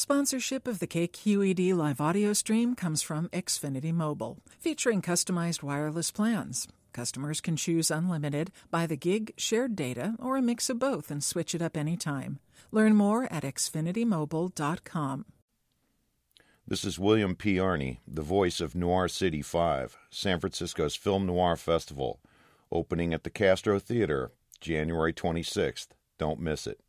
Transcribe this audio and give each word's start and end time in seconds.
Sponsorship 0.00 0.66
of 0.66 0.78
the 0.78 0.86
KQED 0.86 1.74
live 1.74 2.00
audio 2.00 2.32
stream 2.32 2.74
comes 2.74 3.02
from 3.02 3.28
Xfinity 3.34 3.92
Mobile, 3.92 4.38
featuring 4.58 5.02
customized 5.02 5.62
wireless 5.62 6.10
plans. 6.10 6.66
Customers 6.94 7.42
can 7.42 7.54
choose 7.54 7.90
unlimited, 7.90 8.50
by 8.70 8.86
the 8.86 8.96
gig, 8.96 9.34
shared 9.36 9.76
data, 9.76 10.14
or 10.18 10.38
a 10.38 10.42
mix 10.42 10.70
of 10.70 10.78
both 10.78 11.10
and 11.10 11.22
switch 11.22 11.54
it 11.54 11.60
up 11.60 11.76
anytime. 11.76 12.38
Learn 12.72 12.96
more 12.96 13.30
at 13.30 13.42
xfinitymobile.com. 13.42 15.26
This 16.66 16.86
is 16.86 16.98
William 16.98 17.36
P. 17.36 17.56
Arney, 17.56 17.98
the 18.08 18.22
voice 18.22 18.62
of 18.62 18.74
Noir 18.74 19.06
City 19.06 19.42
5, 19.42 19.98
San 20.08 20.40
Francisco's 20.40 20.96
Film 20.96 21.26
Noir 21.26 21.56
Festival, 21.56 22.20
opening 22.72 23.12
at 23.12 23.22
the 23.22 23.28
Castro 23.28 23.78
Theater, 23.78 24.32
January 24.62 25.12
26th. 25.12 25.88
Don't 26.16 26.40
miss 26.40 26.66
it. 26.66 26.80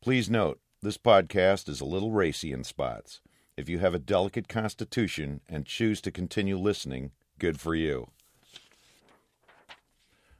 Please 0.00 0.30
note, 0.30 0.58
this 0.80 0.98
podcast 0.98 1.68
is 1.68 1.80
a 1.80 1.84
little 1.84 2.12
racy 2.12 2.52
in 2.52 2.62
spots. 2.62 3.20
If 3.56 3.68
you 3.68 3.80
have 3.80 3.94
a 3.94 3.98
delicate 3.98 4.46
constitution 4.46 5.40
and 5.48 5.66
choose 5.66 6.00
to 6.02 6.12
continue 6.12 6.56
listening, 6.56 7.10
good 7.40 7.58
for 7.58 7.74
you. 7.74 8.10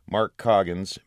Mark 0.08 0.36
Coggins 0.36 0.98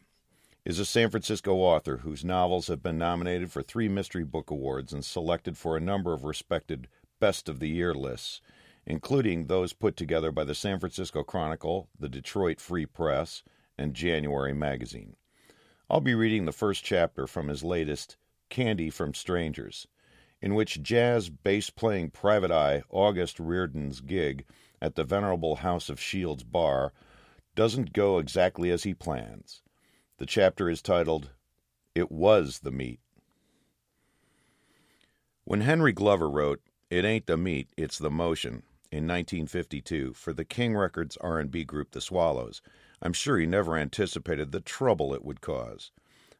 is 0.66 0.80
a 0.80 0.86
San 0.86 1.10
Francisco 1.10 1.56
author 1.56 1.98
whose 1.98 2.26
novels 2.26 2.68
have 2.68 2.84
been 2.84 2.98
nominated 2.98 3.52
for 3.52 3.62
three 3.64 3.88
Mystery 3.88 4.26
Book 4.26 4.52
Awards 4.52 4.92
and 4.92 5.06
selected 5.06 5.58
for 5.58 5.78
a 5.78 5.82
number 5.82 6.14
of 6.14 6.26
respected 6.26 6.90
Best 7.22 7.48
of 7.48 7.60
the 7.60 7.70
Year 7.70 7.94
lists, 7.94 8.42
including 8.86 9.46
those 9.46 9.72
put 9.72 9.96
together 9.96 10.32
by 10.32 10.44
the 10.44 10.54
San 10.54 10.80
Francisco 10.80 11.24
Chronicle, 11.24 11.88
the 11.98 12.10
Detroit 12.10 12.60
Free 12.60 12.86
Press, 12.86 13.44
and 13.78 13.94
January 13.94 14.54
Magazine. 14.54 15.16
I'll 15.90 16.02
be 16.02 16.16
reading 16.16 16.46
the 16.46 16.52
first 16.52 16.84
chapter 16.84 17.28
from 17.28 17.48
his 17.48 17.64
latest 17.64 18.18
Candy 18.52 18.92
from 18.92 19.16
Strangers, 19.16 19.88
in 20.42 20.54
which 20.54 20.84
jazz 20.84 21.30
bass 21.30 21.72
playing 21.72 22.12
private 22.12 22.52
eye 22.52 22.84
August 22.90 23.40
Riordan's 23.40 24.02
gig 24.02 24.46
at 24.80 24.96
the 24.96 25.04
venerable 25.04 25.58
House 25.58 25.90
of 25.90 26.00
Shields 26.00 26.44
bar 26.44 26.94
doesn't 27.56 27.94
go 27.94 28.20
exactly 28.20 28.70
as 28.70 28.84
he 28.84 28.94
plans. 28.94 29.64
The 30.18 30.26
chapter 30.26 30.70
is 30.70 30.82
titled, 30.82 31.32
It 31.96 32.12
Was 32.12 32.60
the 32.60 32.72
Meat. 32.72 33.00
When 35.46 35.62
Henry 35.62 35.94
Glover 35.94 36.30
wrote, 36.30 36.62
It 36.90 37.06
Ain't 37.06 37.26
the 37.26 37.38
Meat, 37.38 37.70
It's 37.78 37.98
the 37.98 38.12
Motion, 38.12 38.64
in 38.92 39.08
1952 39.08 40.14
for 40.14 40.34
the 40.34 40.46
King 40.46 40.76
Records 40.76 41.18
R&B 41.18 41.64
group 41.64 41.92
The 41.92 42.02
Swallows, 42.02 42.62
I'm 43.02 43.14
sure 43.14 43.38
he 43.38 43.46
never 43.46 43.78
anticipated 43.78 44.52
the 44.52 44.60
trouble 44.60 45.14
it 45.14 45.24
would 45.24 45.40
cause. 45.40 45.92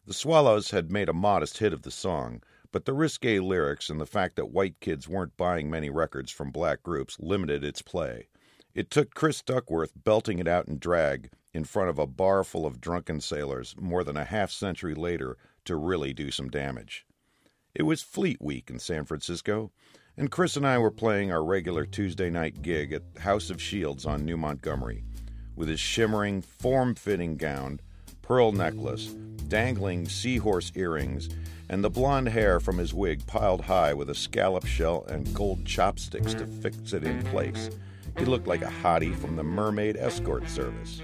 The 0.08 0.14
Swallows 0.16 0.72
had 0.72 0.92
made 0.92 1.10
a 1.10 1.14
modest 1.14 1.60
hit 1.60 1.74
of 1.74 1.84
the 1.84 1.92
song, 1.92 2.42
but 2.72 2.86
the 2.86 2.94
risque 2.94 3.40
lyrics 3.40 3.88
and 3.88 4.02
the 4.02 4.08
fact 4.08 4.36
that 4.36 4.50
white 4.50 4.80
kids 4.80 5.08
weren't 5.08 5.38
buying 5.38 5.70
many 5.70 5.92
records 5.92 6.32
from 6.32 6.50
black 6.50 6.82
groups 6.82 7.20
limited 7.20 7.64
its 7.64 7.84
play. 7.84 8.28
It 8.74 8.90
took 8.90 9.14
Chris 9.14 9.44
Duckworth 9.44 9.92
belting 9.96 10.40
it 10.40 10.48
out 10.48 10.68
in 10.68 10.80
drag 10.80 11.30
in 11.54 11.66
front 11.66 11.90
of 11.90 12.00
a 12.00 12.08
bar 12.08 12.44
full 12.44 12.66
of 12.66 12.82
drunken 12.82 13.22
sailors 13.22 13.76
more 13.80 14.04
than 14.04 14.18
a 14.18 14.26
half 14.26 14.50
century 14.50 14.96
later 14.96 15.38
to 15.66 15.76
really 15.76 16.14
do 16.14 16.32
some 16.32 16.50
damage. 16.50 17.06
It 17.76 17.84
was 17.84 18.02
Fleet 18.02 18.42
Week 18.42 18.72
in 18.72 18.80
San 18.80 19.06
Francisco, 19.06 19.72
and 20.18 20.32
Chris 20.32 20.58
and 20.58 20.66
I 20.66 20.80
were 20.80 20.90
playing 20.90 21.32
our 21.32 21.44
regular 21.44 21.86
Tuesday 21.86 22.32
night 22.32 22.64
gig 22.64 22.92
at 22.92 23.04
House 23.20 23.52
of 23.52 23.62
Shields 23.62 24.08
on 24.08 24.26
New 24.26 24.38
Montgomery. 24.38 25.04
With 25.56 25.70
his 25.70 25.80
shimmering, 25.80 26.42
form 26.42 26.96
fitting 26.96 27.38
gown, 27.38 27.82
pearl 28.22 28.52
necklace, 28.52 29.14
dangling 29.52 30.08
seahorse 30.08 30.72
earrings, 30.76 31.28
and 31.68 31.84
the 31.84 31.90
blond 31.90 32.30
hair 32.30 32.62
from 32.62 32.78
his 32.78 32.94
wig 32.94 33.28
piled 33.28 33.60
high 33.60 33.94
with 33.94 34.10
a 34.10 34.16
scallop 34.16 34.66
shell 34.66 35.04
and 35.10 35.34
gold 35.34 35.66
chopsticks 35.66 36.34
to 36.34 36.48
fix 36.48 36.94
it 36.94 37.04
in 37.04 37.22
place. 37.24 37.70
He 38.18 38.24
looked 38.24 38.48
like 38.48 38.62
a 38.62 38.72
hottie 38.82 39.14
from 39.14 39.36
the 39.36 39.44
Mermaid 39.44 39.98
Escort 39.98 40.48
Service. 40.48 41.02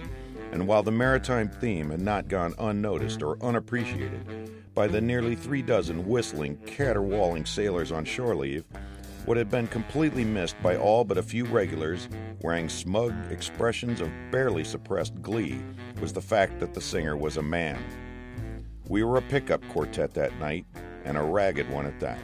And 0.53 0.65
while 0.65 0.81
the 0.81 0.93
maritime 0.93 1.49
theme 1.49 1.89
had 1.89 1.99
not 1.99 2.29
gone 2.29 2.53
unnoticed 2.57 3.21
or 3.21 3.37
unappreciated 3.43 4.73
by 4.73 4.87
the 4.87 5.01
nearly 5.01 5.35
three 5.35 5.61
dozen 5.61 6.07
whistling, 6.07 6.55
caterwauling 6.65 7.45
sailors 7.45 7.91
on 7.91 8.05
shore 8.05 8.33
leave, 8.33 8.63
what 9.25 9.35
had 9.35 9.51
been 9.51 9.67
completely 9.67 10.23
missed 10.23 10.55
by 10.63 10.77
all 10.77 11.03
but 11.03 11.17
a 11.17 11.23
few 11.23 11.43
regulars, 11.43 12.07
wearing 12.41 12.69
smug 12.69 13.13
expressions 13.29 13.99
of 13.99 14.09
barely 14.31 14.63
suppressed 14.63 15.21
glee, 15.21 15.59
was 15.99 16.13
the 16.13 16.21
fact 16.21 16.61
that 16.61 16.73
the 16.73 16.79
singer 16.79 17.17
was 17.17 17.35
a 17.35 17.43
man. 17.43 17.77
We 18.89 19.03
were 19.03 19.17
a 19.17 19.21
pickup 19.21 19.67
quartet 19.69 20.13
that 20.13 20.37
night, 20.39 20.65
and 21.03 21.17
a 21.17 21.21
ragged 21.21 21.69
one 21.69 21.85
at 21.85 21.99
that. 21.99 22.19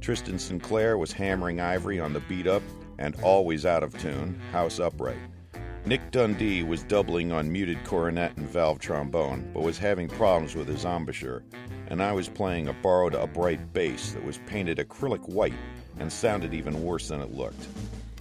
Tristan 0.00 0.38
Sinclair 0.38 0.98
was 0.98 1.12
hammering 1.12 1.60
ivory 1.60 1.98
on 1.98 2.12
the 2.12 2.20
beat 2.20 2.46
up 2.46 2.62
and 2.98 3.16
always 3.22 3.64
out 3.64 3.82
of 3.82 3.98
tune, 3.98 4.38
house 4.52 4.78
upright. 4.78 5.16
Nick 5.86 6.10
Dundee 6.10 6.62
was 6.62 6.82
doubling 6.82 7.32
on 7.32 7.50
muted 7.50 7.82
cornet 7.84 8.36
and 8.36 8.48
valve 8.48 8.78
trombone, 8.78 9.50
but 9.52 9.62
was 9.62 9.78
having 9.78 10.08
problems 10.08 10.54
with 10.54 10.68
his 10.68 10.84
embouchure, 10.84 11.42
and 11.88 12.02
I 12.02 12.12
was 12.12 12.28
playing 12.28 12.68
a 12.68 12.72
borrowed 12.72 13.14
upright 13.14 13.72
bass 13.72 14.12
that 14.12 14.24
was 14.24 14.38
painted 14.46 14.78
acrylic 14.78 15.28
white 15.28 15.54
and 15.98 16.10
sounded 16.10 16.54
even 16.54 16.82
worse 16.82 17.08
than 17.08 17.20
it 17.20 17.34
looked. 17.34 17.66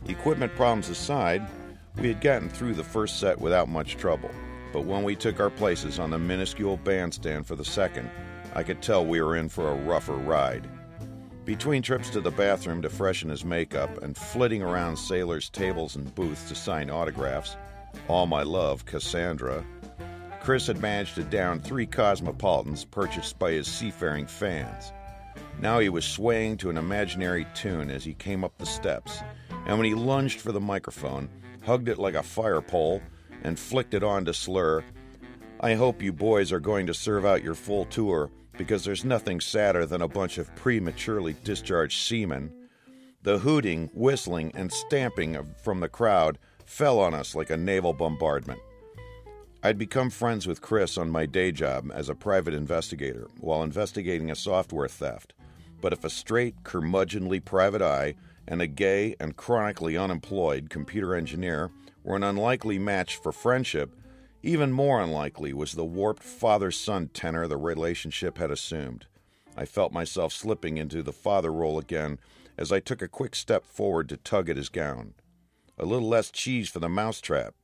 Equipment 0.07 0.53
problems 0.55 0.89
aside, 0.89 1.41
we 1.97 2.07
had 2.07 2.21
gotten 2.21 2.49
through 2.49 2.73
the 2.73 2.83
first 2.83 3.19
set 3.19 3.39
without 3.39 3.69
much 3.69 3.95
trouble, 3.95 4.31
but 4.73 4.85
when 4.85 5.03
we 5.03 5.15
took 5.15 5.39
our 5.39 5.51
places 5.51 5.99
on 5.99 6.09
the 6.09 6.17
minuscule 6.17 6.77
bandstand 6.77 7.45
for 7.45 7.55
the 7.55 7.63
second, 7.63 8.09
I 8.55 8.63
could 8.63 8.81
tell 8.81 9.05
we 9.05 9.21
were 9.21 9.37
in 9.37 9.47
for 9.47 9.69
a 9.69 9.75
rougher 9.75 10.15
ride. 10.15 10.67
Between 11.45 11.83
trips 11.83 12.09
to 12.09 12.21
the 12.21 12.31
bathroom 12.31 12.81
to 12.81 12.89
freshen 12.89 13.29
his 13.29 13.45
makeup 13.45 14.01
and 14.01 14.17
flitting 14.17 14.63
around 14.63 14.97
sailors' 14.97 15.49
tables 15.49 15.95
and 15.95 16.13
booths 16.15 16.49
to 16.49 16.55
sign 16.55 16.89
autographs, 16.89 17.55
all 18.07 18.25
my 18.25 18.41
love, 18.41 18.85
Cassandra, 18.85 19.63
Chris 20.41 20.67
had 20.67 20.81
managed 20.81 21.15
to 21.15 21.23
down 21.23 21.59
three 21.59 21.85
Cosmopolitans 21.85 22.83
purchased 22.83 23.37
by 23.37 23.51
his 23.51 23.67
seafaring 23.67 24.25
fans. 24.25 24.91
Now 25.59 25.79
he 25.79 25.89
was 25.89 26.03
swaying 26.03 26.57
to 26.57 26.69
an 26.69 26.77
imaginary 26.77 27.45
tune 27.53 27.91
as 27.91 28.03
he 28.03 28.13
came 28.15 28.43
up 28.43 28.57
the 28.57 28.65
steps, 28.65 29.21
and 29.67 29.77
when 29.77 29.85
he 29.85 29.93
lunged 29.93 30.41
for 30.41 30.51
the 30.51 30.59
microphone, 30.59 31.29
hugged 31.63 31.87
it 31.87 31.99
like 31.99 32.15
a 32.15 32.23
fire 32.23 32.61
pole, 32.61 33.01
and 33.43 33.57
flicked 33.57 33.93
it 33.93 34.03
on 34.03 34.25
to 34.25 34.33
slur, 34.33 34.83
I 35.59 35.75
hope 35.75 36.01
you 36.01 36.11
boys 36.11 36.51
are 36.51 36.59
going 36.59 36.87
to 36.87 36.93
serve 36.93 37.25
out 37.25 37.43
your 37.43 37.55
full 37.55 37.85
tour 37.85 38.29
because 38.57 38.83
there's 38.83 39.05
nothing 39.05 39.39
sadder 39.39 39.85
than 39.85 40.01
a 40.01 40.07
bunch 40.07 40.37
of 40.37 40.53
prematurely 40.55 41.35
discharged 41.43 42.01
seamen. 42.01 42.51
The 43.23 43.39
hooting, 43.39 43.89
whistling, 43.93 44.51
and 44.55 44.71
stamping 44.71 45.37
from 45.63 45.79
the 45.79 45.89
crowd 45.89 46.37
fell 46.65 46.99
on 46.99 47.13
us 47.13 47.33
like 47.35 47.49
a 47.49 47.57
naval 47.57 47.93
bombardment. 47.93 48.59
I'd 49.63 49.77
become 49.77 50.09
friends 50.09 50.45
with 50.45 50.61
Chris 50.61 50.97
on 50.97 51.09
my 51.09 51.25
day 51.25 51.53
job 51.53 51.89
as 51.93 52.09
a 52.09 52.15
private 52.15 52.53
investigator 52.53 53.29
while 53.39 53.63
investigating 53.63 54.29
a 54.29 54.35
software 54.35 54.89
theft. 54.89 55.33
But 55.79 55.93
if 55.93 56.03
a 56.03 56.09
straight, 56.09 56.63
curmudgeonly 56.63 57.45
private 57.45 57.81
eye 57.81 58.15
and 58.45 58.61
a 58.61 58.67
gay 58.67 59.15
and 59.21 59.37
chronically 59.37 59.95
unemployed 59.95 60.69
computer 60.69 61.15
engineer 61.15 61.71
were 62.03 62.15
an 62.15 62.23
unlikely 62.23 62.77
match 62.77 63.15
for 63.15 63.31
friendship, 63.31 63.95
even 64.41 64.71
more 64.71 65.01
unlikely 65.01 65.53
was 65.53 65.71
the 65.71 65.85
warped 65.85 66.23
father 66.23 66.69
son 66.69 67.07
tenor 67.07 67.47
the 67.47 67.57
relationship 67.57 68.37
had 68.37 68.51
assumed. 68.51 69.05
I 69.55 69.65
felt 69.65 69.93
myself 69.93 70.33
slipping 70.33 70.77
into 70.77 71.01
the 71.01 71.13
father 71.13 71.51
role 71.51 71.79
again 71.79 72.19
as 72.57 72.71
I 72.71 72.79
took 72.79 73.01
a 73.01 73.07
quick 73.07 73.35
step 73.35 73.65
forward 73.65 74.09
to 74.09 74.17
tug 74.17 74.49
at 74.49 74.57
his 74.57 74.69
gown. 74.69 75.13
A 75.77 75.85
little 75.85 76.07
less 76.07 76.29
cheese 76.29 76.69
for 76.69 76.79
the 76.79 76.89
mousetrap. 76.89 77.55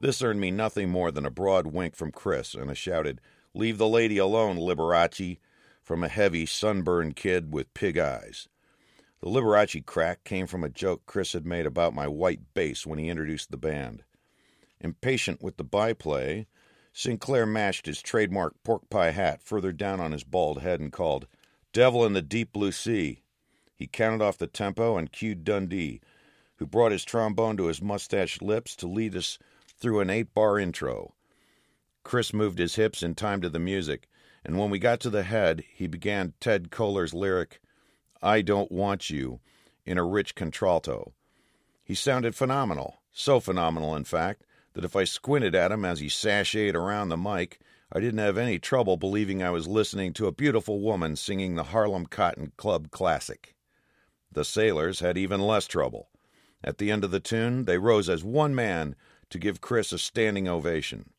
This 0.00 0.22
earned 0.22 0.40
me 0.40 0.50
nothing 0.50 0.88
more 0.88 1.10
than 1.10 1.26
a 1.26 1.30
broad 1.30 1.66
wink 1.66 1.94
from 1.94 2.12
Chris 2.12 2.54
and 2.54 2.70
a 2.70 2.74
shouted, 2.74 3.20
Leave 3.52 3.78
the 3.78 3.88
lady 3.88 4.16
alone, 4.16 4.56
Liberace, 4.56 5.38
from 5.82 6.04
a 6.04 6.08
heavy, 6.08 6.46
sunburned 6.46 7.16
kid 7.16 7.52
with 7.52 7.74
pig 7.74 7.98
eyes. 7.98 8.48
The 9.22 9.28
Liberace 9.28 9.84
crack 9.84 10.24
came 10.24 10.46
from 10.46 10.64
a 10.64 10.70
joke 10.70 11.04
Chris 11.04 11.34
had 11.34 11.44
made 11.44 11.66
about 11.66 11.92
my 11.92 12.08
white 12.08 12.54
bass 12.54 12.86
when 12.86 12.98
he 12.98 13.10
introduced 13.10 13.50
the 13.50 13.58
band. 13.58 14.02
Impatient 14.80 15.42
with 15.42 15.58
the 15.58 15.64
byplay, 15.64 16.46
Sinclair 16.94 17.44
mashed 17.44 17.84
his 17.84 18.00
trademark 18.00 18.54
pork 18.64 18.88
pie 18.88 19.10
hat 19.10 19.42
further 19.42 19.72
down 19.72 20.00
on 20.00 20.12
his 20.12 20.24
bald 20.24 20.62
head 20.62 20.80
and 20.80 20.90
called, 20.90 21.26
Devil 21.74 22.06
in 22.06 22.14
the 22.14 22.22
Deep 22.22 22.52
Blue 22.52 22.72
Sea. 22.72 23.22
He 23.74 23.86
counted 23.86 24.22
off 24.24 24.38
the 24.38 24.46
tempo 24.46 24.96
and 24.96 25.12
cued 25.12 25.44
Dundee, 25.44 26.00
who 26.56 26.66
brought 26.66 26.92
his 26.92 27.04
trombone 27.04 27.58
to 27.58 27.66
his 27.66 27.82
mustached 27.82 28.40
lips 28.40 28.74
to 28.76 28.86
lead 28.86 29.14
us 29.14 29.38
through 29.78 30.00
an 30.00 30.08
eight 30.08 30.32
bar 30.32 30.58
intro. 30.58 31.14
Chris 32.04 32.32
moved 32.32 32.58
his 32.58 32.76
hips 32.76 33.02
in 33.02 33.14
time 33.14 33.42
to 33.42 33.50
the 33.50 33.58
music, 33.58 34.08
and 34.44 34.58
when 34.58 34.70
we 34.70 34.78
got 34.78 34.98
to 35.00 35.10
the 35.10 35.24
head, 35.24 35.62
he 35.74 35.86
began 35.86 36.32
Ted 36.40 36.70
Koehler's 36.70 37.12
lyric, 37.12 37.60
I 38.22 38.42
Don't 38.42 38.70
Want 38.70 39.08
You, 39.08 39.40
in 39.86 39.96
a 39.98 40.04
rich 40.04 40.34
contralto. 40.34 41.12
He 41.82 41.94
sounded 41.94 42.34
phenomenal, 42.34 43.00
so 43.10 43.40
phenomenal, 43.40 43.96
in 43.96 44.04
fact, 44.04 44.44
that 44.74 44.84
if 44.84 44.94
I 44.94 45.04
squinted 45.04 45.54
at 45.54 45.72
him 45.72 45.84
as 45.84 46.00
he 46.00 46.08
sashayed 46.08 46.74
around 46.74 47.08
the 47.08 47.16
mic, 47.16 47.60
I 47.92 47.98
didn't 47.98 48.18
have 48.18 48.38
any 48.38 48.58
trouble 48.58 48.96
believing 48.96 49.42
I 49.42 49.50
was 49.50 49.66
listening 49.66 50.12
to 50.14 50.26
a 50.26 50.32
beautiful 50.32 50.80
woman 50.80 51.16
singing 51.16 51.54
the 51.54 51.64
Harlem 51.64 52.06
Cotton 52.06 52.52
Club 52.56 52.90
classic. 52.90 53.56
The 54.30 54.44
sailors 54.44 55.00
had 55.00 55.18
even 55.18 55.40
less 55.40 55.66
trouble. 55.66 56.08
At 56.62 56.78
the 56.78 56.90
end 56.90 57.02
of 57.02 57.10
the 57.10 57.20
tune, 57.20 57.64
they 57.64 57.78
rose 57.78 58.08
as 58.08 58.22
one 58.22 58.54
man 58.54 58.94
to 59.30 59.38
give 59.38 59.60
Chris 59.60 59.92
a 59.92 59.98
standing 59.98 60.46
ovation. 60.46 61.10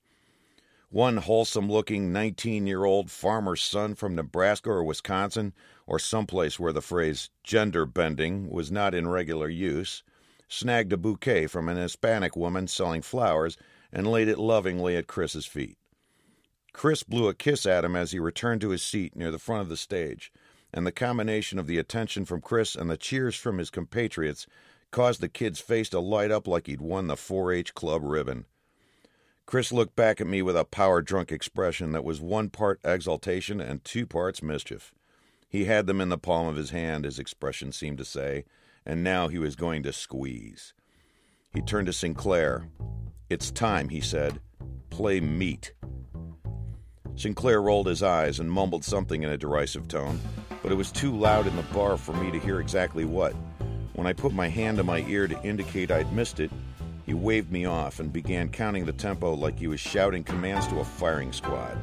One 0.91 1.15
wholesome 1.15 1.71
looking 1.71 2.11
19 2.11 2.67
year 2.67 2.83
old 2.83 3.09
farmer's 3.09 3.63
son 3.63 3.95
from 3.95 4.13
Nebraska 4.13 4.69
or 4.69 4.83
Wisconsin, 4.83 5.53
or 5.87 5.99
someplace 5.99 6.59
where 6.59 6.73
the 6.73 6.81
phrase 6.81 7.29
gender 7.45 7.85
bending 7.85 8.49
was 8.49 8.73
not 8.73 8.93
in 8.93 9.07
regular 9.07 9.47
use, 9.47 10.03
snagged 10.49 10.91
a 10.91 10.97
bouquet 10.97 11.47
from 11.47 11.69
an 11.69 11.77
Hispanic 11.77 12.35
woman 12.35 12.67
selling 12.67 13.01
flowers 13.01 13.55
and 13.93 14.05
laid 14.05 14.27
it 14.27 14.37
lovingly 14.37 14.97
at 14.97 15.07
Chris's 15.07 15.45
feet. 15.45 15.77
Chris 16.73 17.03
blew 17.03 17.29
a 17.29 17.33
kiss 17.33 17.65
at 17.65 17.85
him 17.85 17.95
as 17.95 18.11
he 18.11 18.19
returned 18.19 18.59
to 18.59 18.71
his 18.71 18.83
seat 18.83 19.15
near 19.15 19.31
the 19.31 19.39
front 19.39 19.61
of 19.61 19.69
the 19.69 19.77
stage, 19.77 20.29
and 20.73 20.85
the 20.85 20.91
combination 20.91 21.57
of 21.57 21.67
the 21.67 21.77
attention 21.77 22.25
from 22.25 22.41
Chris 22.41 22.75
and 22.75 22.89
the 22.89 22.97
cheers 22.97 23.37
from 23.37 23.59
his 23.59 23.69
compatriots 23.69 24.45
caused 24.91 25.21
the 25.21 25.29
kid's 25.29 25.61
face 25.61 25.87
to 25.87 26.01
light 26.01 26.31
up 26.31 26.49
like 26.49 26.67
he'd 26.67 26.81
won 26.81 27.07
the 27.07 27.15
4 27.15 27.53
H 27.53 27.73
club 27.73 28.01
ribbon. 28.03 28.43
Chris 29.51 29.73
looked 29.73 29.97
back 29.97 30.21
at 30.21 30.27
me 30.27 30.41
with 30.41 30.55
a 30.55 30.63
power 30.63 31.01
drunk 31.01 31.29
expression 31.29 31.91
that 31.91 32.05
was 32.05 32.21
one 32.21 32.47
part 32.49 32.79
exultation 32.85 33.59
and 33.59 33.83
two 33.83 34.05
parts 34.05 34.41
mischief. 34.41 34.93
He 35.49 35.65
had 35.65 35.87
them 35.87 35.99
in 35.99 36.07
the 36.07 36.17
palm 36.17 36.47
of 36.47 36.55
his 36.55 36.69
hand, 36.69 37.03
his 37.03 37.19
expression 37.19 37.73
seemed 37.73 37.97
to 37.97 38.05
say, 38.05 38.45
and 38.85 39.03
now 39.03 39.27
he 39.27 39.37
was 39.37 39.57
going 39.57 39.83
to 39.83 39.91
squeeze. 39.91 40.73
He 41.53 41.59
turned 41.59 41.87
to 41.87 41.91
Sinclair. 41.91 42.69
It's 43.29 43.51
time, 43.51 43.89
he 43.89 43.99
said. 43.99 44.39
Play 44.89 45.19
meat. 45.19 45.73
Sinclair 47.17 47.61
rolled 47.61 47.87
his 47.87 48.01
eyes 48.01 48.39
and 48.39 48.49
mumbled 48.49 48.85
something 48.85 49.21
in 49.21 49.31
a 49.31 49.37
derisive 49.37 49.89
tone, 49.89 50.21
but 50.63 50.71
it 50.71 50.75
was 50.75 50.93
too 50.93 51.13
loud 51.13 51.45
in 51.45 51.57
the 51.57 51.63
bar 51.73 51.97
for 51.97 52.13
me 52.13 52.31
to 52.31 52.39
hear 52.39 52.61
exactly 52.61 53.03
what. 53.03 53.33
When 53.95 54.07
I 54.07 54.13
put 54.13 54.31
my 54.31 54.47
hand 54.47 54.77
to 54.77 54.85
my 54.85 54.99
ear 55.09 55.27
to 55.27 55.43
indicate 55.43 55.91
I'd 55.91 56.13
missed 56.13 56.39
it, 56.39 56.51
he 57.05 57.13
waved 57.13 57.51
me 57.51 57.65
off 57.65 57.99
and 57.99 58.13
began 58.13 58.49
counting 58.49 58.85
the 58.85 58.93
tempo 58.93 59.33
like 59.33 59.57
he 59.57 59.67
was 59.67 59.79
shouting 59.79 60.23
commands 60.23 60.67
to 60.67 60.79
a 60.79 60.85
firing 60.85 61.33
squad. 61.33 61.77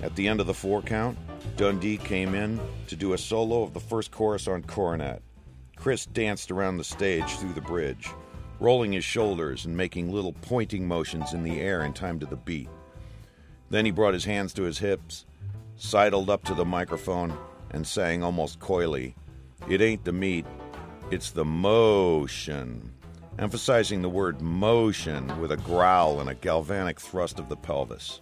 At 0.00 0.14
the 0.14 0.28
end 0.28 0.40
of 0.40 0.46
the 0.46 0.54
four 0.54 0.80
count, 0.80 1.18
Dundee 1.56 1.96
came 1.96 2.34
in 2.34 2.60
to 2.86 2.96
do 2.96 3.12
a 3.12 3.18
solo 3.18 3.62
of 3.62 3.74
the 3.74 3.80
first 3.80 4.10
chorus 4.10 4.46
on 4.46 4.62
cornet. 4.62 5.22
Chris 5.76 6.06
danced 6.06 6.50
around 6.50 6.76
the 6.76 6.84
stage 6.84 7.36
through 7.36 7.52
the 7.52 7.60
bridge, 7.60 8.08
rolling 8.60 8.92
his 8.92 9.04
shoulders 9.04 9.64
and 9.64 9.76
making 9.76 10.12
little 10.12 10.32
pointing 10.32 10.86
motions 10.86 11.32
in 11.32 11.42
the 11.42 11.60
air 11.60 11.82
in 11.84 11.92
time 11.92 12.18
to 12.20 12.26
the 12.26 12.36
beat. 12.36 12.68
Then 13.70 13.84
he 13.84 13.90
brought 13.90 14.14
his 14.14 14.24
hands 14.24 14.52
to 14.54 14.62
his 14.62 14.78
hips, 14.78 15.24
sidled 15.76 16.30
up 16.30 16.44
to 16.44 16.54
the 16.54 16.64
microphone, 16.64 17.36
and 17.70 17.86
sang 17.86 18.22
almost 18.22 18.60
coyly, 18.60 19.14
It 19.68 19.82
ain't 19.82 20.04
the 20.04 20.12
meat, 20.12 20.46
it's 21.10 21.30
the 21.30 21.44
motion, 21.44 22.92
emphasizing 23.38 24.02
the 24.02 24.08
word 24.08 24.40
motion 24.40 25.40
with 25.40 25.52
a 25.52 25.56
growl 25.58 26.20
and 26.20 26.28
a 26.28 26.34
galvanic 26.34 27.00
thrust 27.00 27.38
of 27.38 27.48
the 27.48 27.56
pelvis. 27.56 28.20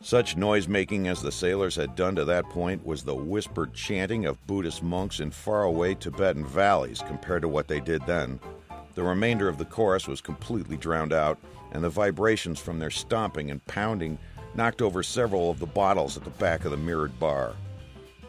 Such 0.00 0.36
noise 0.36 0.68
making 0.68 1.08
as 1.08 1.20
the 1.20 1.32
sailors 1.32 1.76
had 1.76 1.96
done 1.96 2.14
to 2.16 2.24
that 2.24 2.48
point 2.48 2.86
was 2.86 3.02
the 3.02 3.14
whispered 3.14 3.74
chanting 3.74 4.24
of 4.24 4.46
Buddhist 4.46 4.82
monks 4.82 5.20
in 5.20 5.30
faraway 5.30 5.94
Tibetan 5.94 6.46
valleys 6.46 7.02
compared 7.06 7.42
to 7.42 7.48
what 7.48 7.68
they 7.68 7.80
did 7.80 8.06
then. 8.06 8.40
The 8.94 9.02
remainder 9.02 9.48
of 9.48 9.58
the 9.58 9.64
chorus 9.64 10.08
was 10.08 10.20
completely 10.20 10.76
drowned 10.76 11.12
out, 11.12 11.38
and 11.72 11.84
the 11.84 11.90
vibrations 11.90 12.58
from 12.58 12.78
their 12.78 12.90
stomping 12.90 13.50
and 13.50 13.64
pounding 13.66 14.18
knocked 14.54 14.82
over 14.82 15.02
several 15.02 15.50
of 15.50 15.58
the 15.58 15.66
bottles 15.66 16.16
at 16.16 16.24
the 16.24 16.30
back 16.30 16.64
of 16.64 16.70
the 16.70 16.76
mirrored 16.76 17.18
bar. 17.20 17.54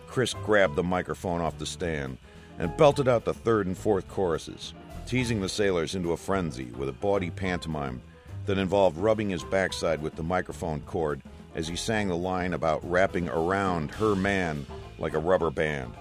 Chris 0.07 0.33
grabbed 0.33 0.75
the 0.75 0.83
microphone 0.83 1.39
off 1.39 1.57
the 1.57 1.65
stand 1.65 2.17
and 2.59 2.75
belted 2.77 3.07
out 3.07 3.25
the 3.25 3.33
third 3.33 3.65
and 3.65 3.77
fourth 3.77 4.07
choruses, 4.09 4.73
teasing 5.06 5.42
the 5.42 5.50
sailors 5.50 5.95
into 5.95 6.12
a 6.12 6.18
frenzy 6.18 6.65
with 6.77 6.89
a 6.89 6.94
bawdy 6.94 7.30
pantomime 7.30 8.01
that 8.45 8.57
involved 8.57 8.98
rubbing 8.98 9.30
his 9.30 9.44
backside 9.44 10.01
with 10.01 10.15
the 10.15 10.24
microphone 10.24 10.81
cord 10.81 11.21
as 11.56 11.68
he 11.68 11.75
sang 11.75 12.07
the 12.07 12.15
line 12.15 12.53
about 12.53 12.89
wrapping 12.89 13.30
around 13.30 13.92
her 13.92 14.15
man 14.15 14.65
like 14.98 15.13
a 15.13 15.19
rubber 15.19 15.50
band. 15.50 15.94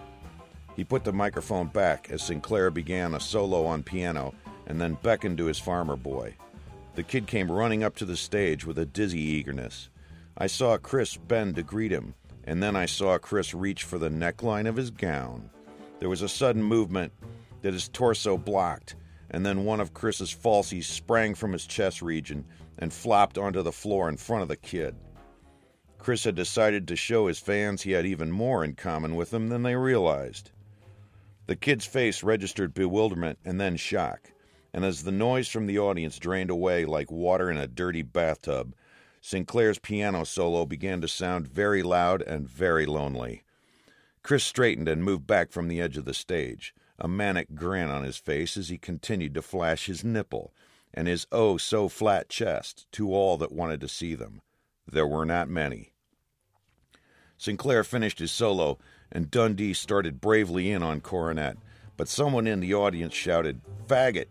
He 0.76 0.85
put 0.85 1.05
the 1.05 1.12
microphone 1.12 1.67
back 1.67 2.08
as 2.11 2.23
Sinclair 2.23 2.70
began 2.70 3.14
a 3.14 3.20
solo 3.20 3.67
on 3.67 3.82
piano 3.82 4.35
and 4.67 4.81
then 4.81 4.99
beckoned 5.02 5.38
to 5.38 5.47
his 5.47 5.58
farmer 5.58 5.97
boy. 5.97 6.35
The 6.94 7.02
kid 7.02 7.26
came 7.26 7.50
running 7.50 7.82
up 7.82 7.97
to 7.97 8.05
the 8.05 8.17
stage 8.17 8.64
with 8.64 8.79
a 8.79 8.87
dizzy 8.87 9.20
eagerness. 9.20 9.88
I 10.38 10.47
saw 10.47 10.79
Chris 10.79 11.17
bend 11.17 11.56
to 11.56 11.62
greet 11.62 11.93
him, 11.93 12.14
and 12.44 12.62
then 12.62 12.76
I 12.76 12.87
saw 12.87 13.19
Chris 13.19 13.52
reach 13.52 13.85
for 13.85 13.99
the 13.99 14.11
neckline 14.11 14.69
of 14.69 14.76
his 14.76 14.91
gown. 14.91 15.50
There 15.99 16.08
was 16.08 16.23
a 16.23 16.29
sudden 16.29 16.62
movement 16.62 17.12
that 17.62 17.72
his 17.72 17.88
torso 17.88 18.36
blocked, 18.36 18.96
and 19.30 19.44
then 19.44 19.64
one 19.64 19.80
of 19.80 19.94
Chris's 19.94 20.34
falsies 20.34 20.86
sprang 20.86 21.34
from 21.34 21.52
his 21.52 21.66
chest 21.66 22.02
region 22.02 22.44
and 22.78 22.92
flopped 22.92 23.38
onto 23.38 23.62
the 23.62 23.72
floor 23.72 24.08
in 24.08 24.16
front 24.16 24.42
of 24.42 24.48
the 24.48 24.56
kid. 24.56 24.96
Chris 25.98 26.24
had 26.24 26.34
decided 26.34 26.88
to 26.88 26.96
show 26.96 27.26
his 27.26 27.38
fans 27.38 27.82
he 27.82 27.92
had 27.92 28.06
even 28.06 28.32
more 28.32 28.64
in 28.64 28.74
common 28.74 29.14
with 29.14 29.30
them 29.30 29.48
than 29.48 29.62
they 29.62 29.76
realized. 29.76 30.50
The 31.46 31.56
kid's 31.56 31.84
face 31.84 32.22
registered 32.22 32.72
bewilderment 32.72 33.38
and 33.44 33.60
then 33.60 33.76
shock, 33.76 34.32
and 34.72 34.84
as 34.84 35.02
the 35.02 35.12
noise 35.12 35.48
from 35.48 35.66
the 35.66 35.78
audience 35.78 36.18
drained 36.18 36.50
away 36.50 36.84
like 36.84 37.10
water 37.10 37.50
in 37.50 37.58
a 37.58 37.66
dirty 37.66 38.02
bathtub, 38.02 38.74
Sinclair's 39.20 39.78
piano 39.78 40.24
solo 40.24 40.64
began 40.64 41.00
to 41.02 41.08
sound 41.08 41.46
very 41.46 41.82
loud 41.82 42.22
and 42.22 42.48
very 42.48 42.86
lonely. 42.86 43.42
Chris 44.22 44.44
straightened 44.44 44.88
and 44.88 45.04
moved 45.04 45.26
back 45.26 45.50
from 45.50 45.68
the 45.68 45.80
edge 45.80 45.96
of 45.96 46.06
the 46.06 46.14
stage, 46.14 46.74
a 47.00 47.08
manic 47.08 47.55
grin 47.55 47.88
on 47.88 48.05
his 48.05 48.19
face 48.19 48.56
as 48.56 48.69
he 48.69 48.79
continued 48.79 49.35
to 49.35 49.43
flash 49.43 49.87
his 49.87 50.05
nipple 50.05 50.52
and 50.93 51.08
his 51.08 51.26
oh 51.32 51.56
so 51.56 51.88
flat 51.88 52.29
chest 52.29 52.87
to 52.93 53.14
all 53.14 53.37
that 53.37 53.52
wanted 53.52 53.81
to 53.81 53.88
see 53.88 54.14
them. 54.14 54.43
There 54.91 55.06
were 55.06 55.25
not 55.25 55.49
many. 55.49 55.93
Sinclair 57.38 57.85
finished 57.85 58.19
his 58.19 58.32
solo, 58.32 58.79
and 59.11 59.31
Dundee 59.31 59.73
started 59.73 60.20
bravely 60.20 60.70
in 60.70 60.82
on 60.82 61.00
cornet, 61.00 61.56
but 61.97 62.08
someone 62.08 62.47
in 62.47 62.61
the 62.61 62.75
audience 62.75 63.14
shouted, 63.14 63.61
Faggot! 63.87 64.29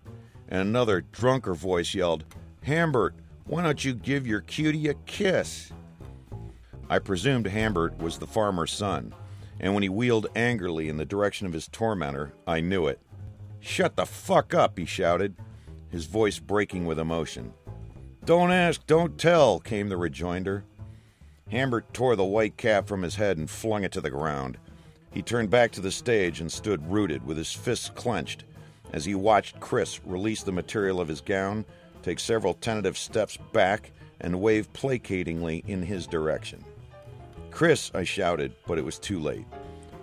And 0.47 0.61
another, 0.61 1.01
drunker 1.01 1.53
voice 1.53 1.93
yelled, 1.93 2.25
Hambert, 2.63 3.15
why 3.45 3.63
don't 3.63 3.83
you 3.83 3.93
give 3.93 4.27
your 4.27 4.41
cutie 4.41 4.89
a 4.89 4.93
kiss? 4.93 5.71
I 6.89 6.99
presumed 6.99 7.47
Hambert 7.47 7.97
was 7.99 8.17
the 8.17 8.27
farmer's 8.27 8.71
son, 8.71 9.13
and 9.59 9.73
when 9.73 9.83
he 9.83 9.89
wheeled 9.89 10.27
angrily 10.35 10.89
in 10.89 10.97
the 10.97 11.05
direction 11.05 11.45
of 11.45 11.53
his 11.53 11.67
tormentor, 11.67 12.33
I 12.47 12.61
knew 12.61 12.87
it. 12.87 12.99
Shut 13.59 13.95
the 13.95 14.05
fuck 14.05 14.53
up, 14.53 14.77
he 14.77 14.85
shouted, 14.85 15.35
his 15.89 16.05
voice 16.05 16.39
breaking 16.39 16.85
with 16.85 16.99
emotion. 16.99 17.53
Don't 18.25 18.51
ask, 18.51 18.85
don't 18.87 19.17
tell, 19.17 19.59
came 19.59 19.89
the 19.89 19.97
rejoinder. 19.97 20.63
Hambert 21.49 21.93
tore 21.93 22.15
the 22.15 22.23
white 22.23 22.57
cap 22.57 22.87
from 22.87 23.01
his 23.01 23.15
head 23.15 23.37
and 23.37 23.49
flung 23.49 23.83
it 23.83 23.91
to 23.93 24.01
the 24.01 24.09
ground. 24.09 24.57
He 25.11 25.21
turned 25.21 25.49
back 25.49 25.71
to 25.71 25.81
the 25.81 25.91
stage 25.91 26.39
and 26.39 26.51
stood 26.51 26.91
rooted 26.91 27.25
with 27.25 27.37
his 27.37 27.51
fists 27.51 27.89
clenched 27.95 28.43
as 28.93 29.05
he 29.05 29.15
watched 29.15 29.59
Chris 29.59 29.99
release 30.05 30.43
the 30.43 30.51
material 30.51 30.99
of 30.99 31.07
his 31.07 31.21
gown, 31.21 31.65
take 32.01 32.19
several 32.19 32.53
tentative 32.53 32.97
steps 32.97 33.37
back, 33.51 33.91
and 34.21 34.41
wave 34.41 34.71
placatingly 34.73 35.63
in 35.67 35.81
his 35.81 36.07
direction. 36.07 36.63
Chris, 37.59 37.91
I 37.93 38.05
shouted, 38.05 38.55
but 38.67 38.77
it 38.77 38.85
was 38.85 38.97
too 38.97 39.19
late. 39.19 39.45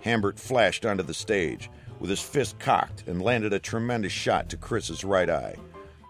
Hambert 0.01 0.37
flashed 0.37 0.85
onto 0.85 1.01
the 1.01 1.11
stage 1.11 1.71
with 1.99 2.11
his 2.11 2.21
fist 2.21 2.59
cocked 2.59 3.05
and 3.07 3.19
landed 3.19 3.51
a 3.51 3.57
tremendous 3.57 4.11
shot 4.11 4.47
to 4.49 4.57
Chris's 4.57 5.03
right 5.03 5.27
eye. 5.27 5.55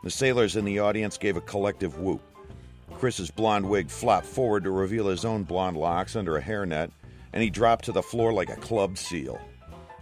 The 0.03 0.09
sailors 0.09 0.57
in 0.57 0.65
the 0.65 0.79
audience 0.79 1.17
gave 1.17 1.37
a 1.37 1.41
collective 1.41 1.99
whoop. 1.99 2.21
Chris's 2.95 3.31
blond 3.31 3.69
wig 3.69 3.89
flopped 3.89 4.25
forward 4.25 4.65
to 4.65 4.71
reveal 4.71 5.07
his 5.07 5.23
own 5.23 5.43
blond 5.43 5.77
locks 5.77 6.17
under 6.17 6.35
a 6.35 6.41
hairnet, 6.41 6.91
and 7.31 7.41
he 7.41 7.49
dropped 7.49 7.85
to 7.85 7.93
the 7.93 8.03
floor 8.03 8.33
like 8.33 8.49
a 8.49 8.57
clubbed 8.57 8.97
seal. 8.97 9.39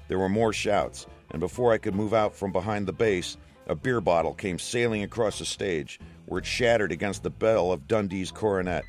There 0.08 0.18
were 0.18 0.28
more 0.28 0.52
shouts, 0.52 1.06
and 1.30 1.40
before 1.40 1.72
I 1.72 1.78
could 1.78 1.94
move 1.94 2.16
out 2.16 2.36
from 2.36 2.54
behind 2.54 2.88
the 2.88 2.92
bass, 2.92 3.38
a 3.68 3.76
beer 3.76 4.02
bottle 4.02 4.34
came 4.34 4.58
sailing 4.58 5.04
across 5.04 5.38
the 5.38 5.46
stage, 5.46 6.00
where 6.26 6.40
it 6.40 6.46
shattered 6.48 6.92
against 6.92 7.22
the 7.22 7.30
bell 7.30 7.72
of 7.72 7.88
Dundee's 7.88 8.32
cornet. 8.32 8.84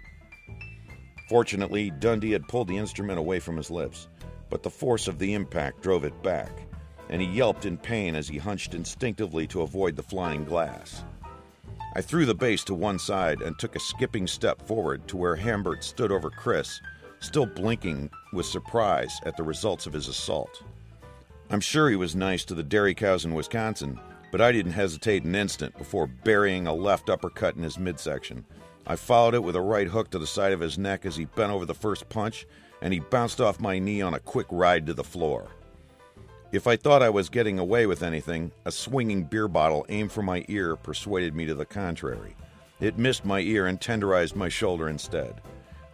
Fortunately, 1.28 1.90
Dundee 1.90 2.32
had 2.32 2.48
pulled 2.48 2.68
the 2.68 2.76
instrument 2.76 3.18
away 3.18 3.40
from 3.40 3.56
his 3.56 3.70
lips, 3.70 4.08
but 4.48 4.62
the 4.62 4.70
force 4.70 5.08
of 5.08 5.18
the 5.18 5.34
impact 5.34 5.82
drove 5.82 6.04
it 6.04 6.22
back, 6.22 6.66
and 7.08 7.20
he 7.20 7.28
yelped 7.28 7.66
in 7.66 7.76
pain 7.76 8.14
as 8.14 8.28
he 8.28 8.38
hunched 8.38 8.74
instinctively 8.74 9.46
to 9.48 9.62
avoid 9.62 9.96
the 9.96 10.02
flying 10.02 10.44
glass. 10.44 11.04
I 11.96 12.00
threw 12.00 12.26
the 12.26 12.34
bass 12.34 12.62
to 12.64 12.74
one 12.74 12.98
side 12.98 13.40
and 13.40 13.58
took 13.58 13.74
a 13.74 13.80
skipping 13.80 14.26
step 14.26 14.60
forward 14.66 15.08
to 15.08 15.16
where 15.16 15.34
Hambert 15.34 15.82
stood 15.82 16.12
over 16.12 16.30
Chris, 16.30 16.80
still 17.20 17.46
blinking 17.46 18.10
with 18.32 18.46
surprise 18.46 19.18
at 19.24 19.36
the 19.36 19.42
results 19.42 19.86
of 19.86 19.94
his 19.94 20.06
assault. 20.06 20.62
I'm 21.50 21.60
sure 21.60 21.88
he 21.88 21.96
was 21.96 22.14
nice 22.14 22.44
to 22.44 22.54
the 22.54 22.62
dairy 22.62 22.94
cows 22.94 23.24
in 23.24 23.34
Wisconsin, 23.34 23.98
but 24.30 24.40
I 24.40 24.52
didn't 24.52 24.72
hesitate 24.72 25.24
an 25.24 25.34
instant 25.34 25.76
before 25.78 26.06
burying 26.06 26.66
a 26.66 26.74
left 26.74 27.08
uppercut 27.08 27.56
in 27.56 27.62
his 27.62 27.78
midsection, 27.78 28.44
I 28.86 28.96
followed 28.96 29.34
it 29.34 29.42
with 29.42 29.56
a 29.56 29.60
right 29.60 29.88
hook 29.88 30.10
to 30.10 30.18
the 30.18 30.26
side 30.26 30.52
of 30.52 30.60
his 30.60 30.78
neck 30.78 31.04
as 31.04 31.16
he 31.16 31.24
bent 31.24 31.50
over 31.50 31.64
the 31.64 31.74
first 31.74 32.08
punch, 32.08 32.46
and 32.80 32.92
he 32.92 33.00
bounced 33.00 33.40
off 33.40 33.58
my 33.58 33.78
knee 33.78 34.00
on 34.00 34.14
a 34.14 34.20
quick 34.20 34.46
ride 34.50 34.86
to 34.86 34.94
the 34.94 35.02
floor. 35.02 35.48
If 36.52 36.68
I 36.68 36.76
thought 36.76 37.02
I 37.02 37.10
was 37.10 37.28
getting 37.28 37.58
away 37.58 37.86
with 37.86 38.04
anything, 38.04 38.52
a 38.64 38.70
swinging 38.70 39.24
beer 39.24 39.48
bottle 39.48 39.84
aimed 39.88 40.12
for 40.12 40.22
my 40.22 40.44
ear 40.48 40.76
persuaded 40.76 41.34
me 41.34 41.46
to 41.46 41.54
the 41.54 41.66
contrary. 41.66 42.36
It 42.78 42.96
missed 42.98 43.24
my 43.24 43.40
ear 43.40 43.66
and 43.66 43.80
tenderized 43.80 44.36
my 44.36 44.48
shoulder 44.48 44.88
instead. 44.88 45.40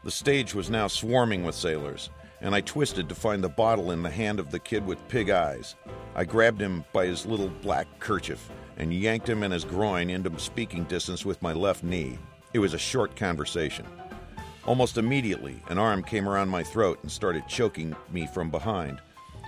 The 0.05 0.11
stage 0.11 0.55
was 0.55 0.69
now 0.69 0.89
swarming 0.89 1.45
with 1.45 1.55
sailors, 1.55 2.11
and 2.43 2.55
I 2.55 2.61
twisted 2.61 3.09
to 3.09 3.15
find 3.15 3.43
the 3.43 3.49
bottle 3.49 3.93
in 3.93 4.03
the 4.03 4.11
hand 4.11 4.39
of 4.39 4.51
the 4.51 4.59
kid 4.59 4.85
with 4.85 5.09
pig 5.09 5.31
eyes. 5.31 5.77
I 6.15 6.25
grabbed 6.25 6.61
him 6.61 6.85
by 6.93 7.07
his 7.07 7.25
little 7.25 7.49
black 7.49 7.87
kerchief 8.01 8.51
and 8.77 8.93
yanked 8.93 9.29
him 9.29 9.43
in 9.43 9.53
his 9.53 9.65
groin 9.65 10.11
into 10.11 10.39
speaking 10.39 10.85
distance 10.85 11.25
with 11.25 11.41
my 11.41 11.53
left 11.53 11.83
knee. 11.83 12.19
It 12.55 12.59
was 12.59 12.75
a 12.75 12.79
short 12.79 13.17
conversation. 13.17 13.87
Almost 14.65 14.99
immediately, 14.99 15.63
an 15.69 15.79
arm 15.79 16.03
came 16.03 16.29
around 16.29 16.51
my 16.51 16.63
throat 16.63 16.99
and 17.03 17.11
started 17.11 17.49
choking 17.49 17.97
me 18.11 18.27
from 18.27 18.51
behind. 18.51 19.01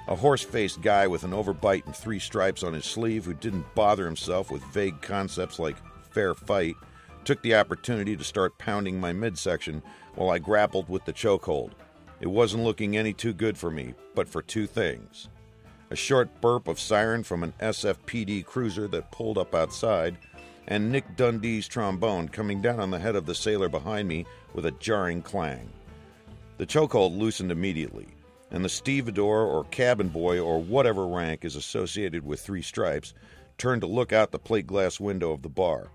A 0.09 0.17
horse 0.17 0.43
faced 0.43 0.81
guy 0.81 1.07
with 1.07 1.23
an 1.23 1.33
overbite 1.33 1.85
and 1.87 1.95
three 1.95 2.19
stripes 2.19 2.63
on 2.63 2.73
his 2.73 2.85
sleeve 2.85 3.25
who 3.25 3.35
didn't 3.35 3.75
bother 3.75 4.07
himself 4.07 4.51
with 4.51 4.65
vague 4.65 5.01
concepts 5.03 5.59
like 5.59 5.77
fair 6.13 6.35
fight 6.35 6.77
took 7.25 7.43
the 7.43 7.55
opportunity 7.55 8.17
to 8.17 8.25
start 8.25 8.59
pounding 8.59 8.99
my 8.99 9.13
midsection 9.13 9.83
while 10.15 10.31
I 10.31 10.39
grappled 10.39 10.89
with 10.89 11.05
the 11.05 11.13
chokehold. 11.13 11.73
It 12.21 12.29
wasn't 12.29 12.65
looking 12.65 12.97
any 12.97 13.13
too 13.13 13.33
good 13.33 13.59
for 13.59 13.71
me, 13.71 13.95
but 14.15 14.29
for 14.29 14.41
two 14.41 14.67
things 14.67 15.29
a 15.91 15.97
short 15.97 16.41
burp 16.41 16.67
of 16.67 16.81
siren 16.81 17.23
from 17.23 17.43
an 17.43 17.53
SFPD 17.61 18.45
cruiser 18.45 18.89
that 18.89 19.13
pulled 19.13 19.39
up 19.39 19.55
outside, 19.55 20.19
and 20.67 20.91
Nick 20.91 21.17
Dundee's 21.17 21.69
trombone 21.69 22.29
coming 22.29 22.61
down 22.61 22.81
on 22.81 22.91
the 22.91 22.99
head 22.99 23.17
of 23.17 23.27
the 23.27 23.35
sailor 23.35 23.69
behind 23.69 24.09
me 24.09 24.27
with 24.55 24.67
a 24.67 24.71
jarring 24.73 25.23
clang. 25.23 25.69
The 26.57 26.67
chokehold 26.67 27.19
loosened 27.19 27.51
immediately, 27.51 28.09
and 28.51 28.65
the 28.65 28.69
stevedore 28.69 29.43
or 29.43 29.65
cabin 29.65 30.09
boy 30.09 30.39
or 30.39 30.63
whatever 30.63 31.07
rank 31.07 31.45
is 31.45 31.57
associated 31.57 32.25
with 32.25 32.41
three 32.41 32.63
stripes 32.63 33.15
turned 33.59 33.83
to 33.83 33.87
look 33.87 34.13
out 34.13 34.31
the 34.31 34.39
plate 34.39 34.67
glass 34.67 35.01
window 35.01 35.33
of 35.33 35.43
the 35.43 35.49
bar. 35.49 35.89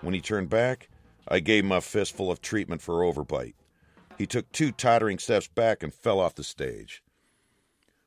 When 0.00 0.14
he 0.14 0.20
turned 0.20 0.48
back, 0.48 0.88
I 1.28 1.40
gave 1.40 1.64
him 1.64 1.72
a 1.72 1.80
fistful 1.80 2.30
of 2.30 2.40
treatment 2.40 2.82
for 2.82 3.00
overbite. 3.00 3.54
He 4.16 4.26
took 4.26 4.50
two 4.52 4.72
tottering 4.72 5.18
steps 5.18 5.48
back 5.48 5.82
and 5.82 5.92
fell 5.92 6.20
off 6.20 6.34
the 6.34 6.44
stage. 6.44 7.02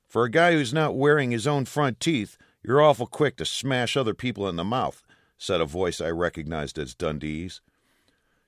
For 0.07 0.23
a 0.23 0.31
guy 0.31 0.53
who's 0.53 0.73
not 0.73 0.95
wearing 0.95 1.31
his 1.31 1.45
own 1.45 1.65
front 1.65 1.99
teeth, 1.99 2.37
you're 2.63 2.81
awful 2.81 3.05
quick 3.05 3.37
to 3.37 3.45
smash 3.45 3.95
other 3.95 4.13
people 4.13 4.49
in 4.49 4.55
the 4.55 4.63
mouth, 4.63 5.03
said 5.39 5.61
a 5.61 5.65
voice 5.65 6.01
I 6.01 6.09
recognized 6.09 6.77
as 6.77 6.93
Dundee's. 6.93 7.61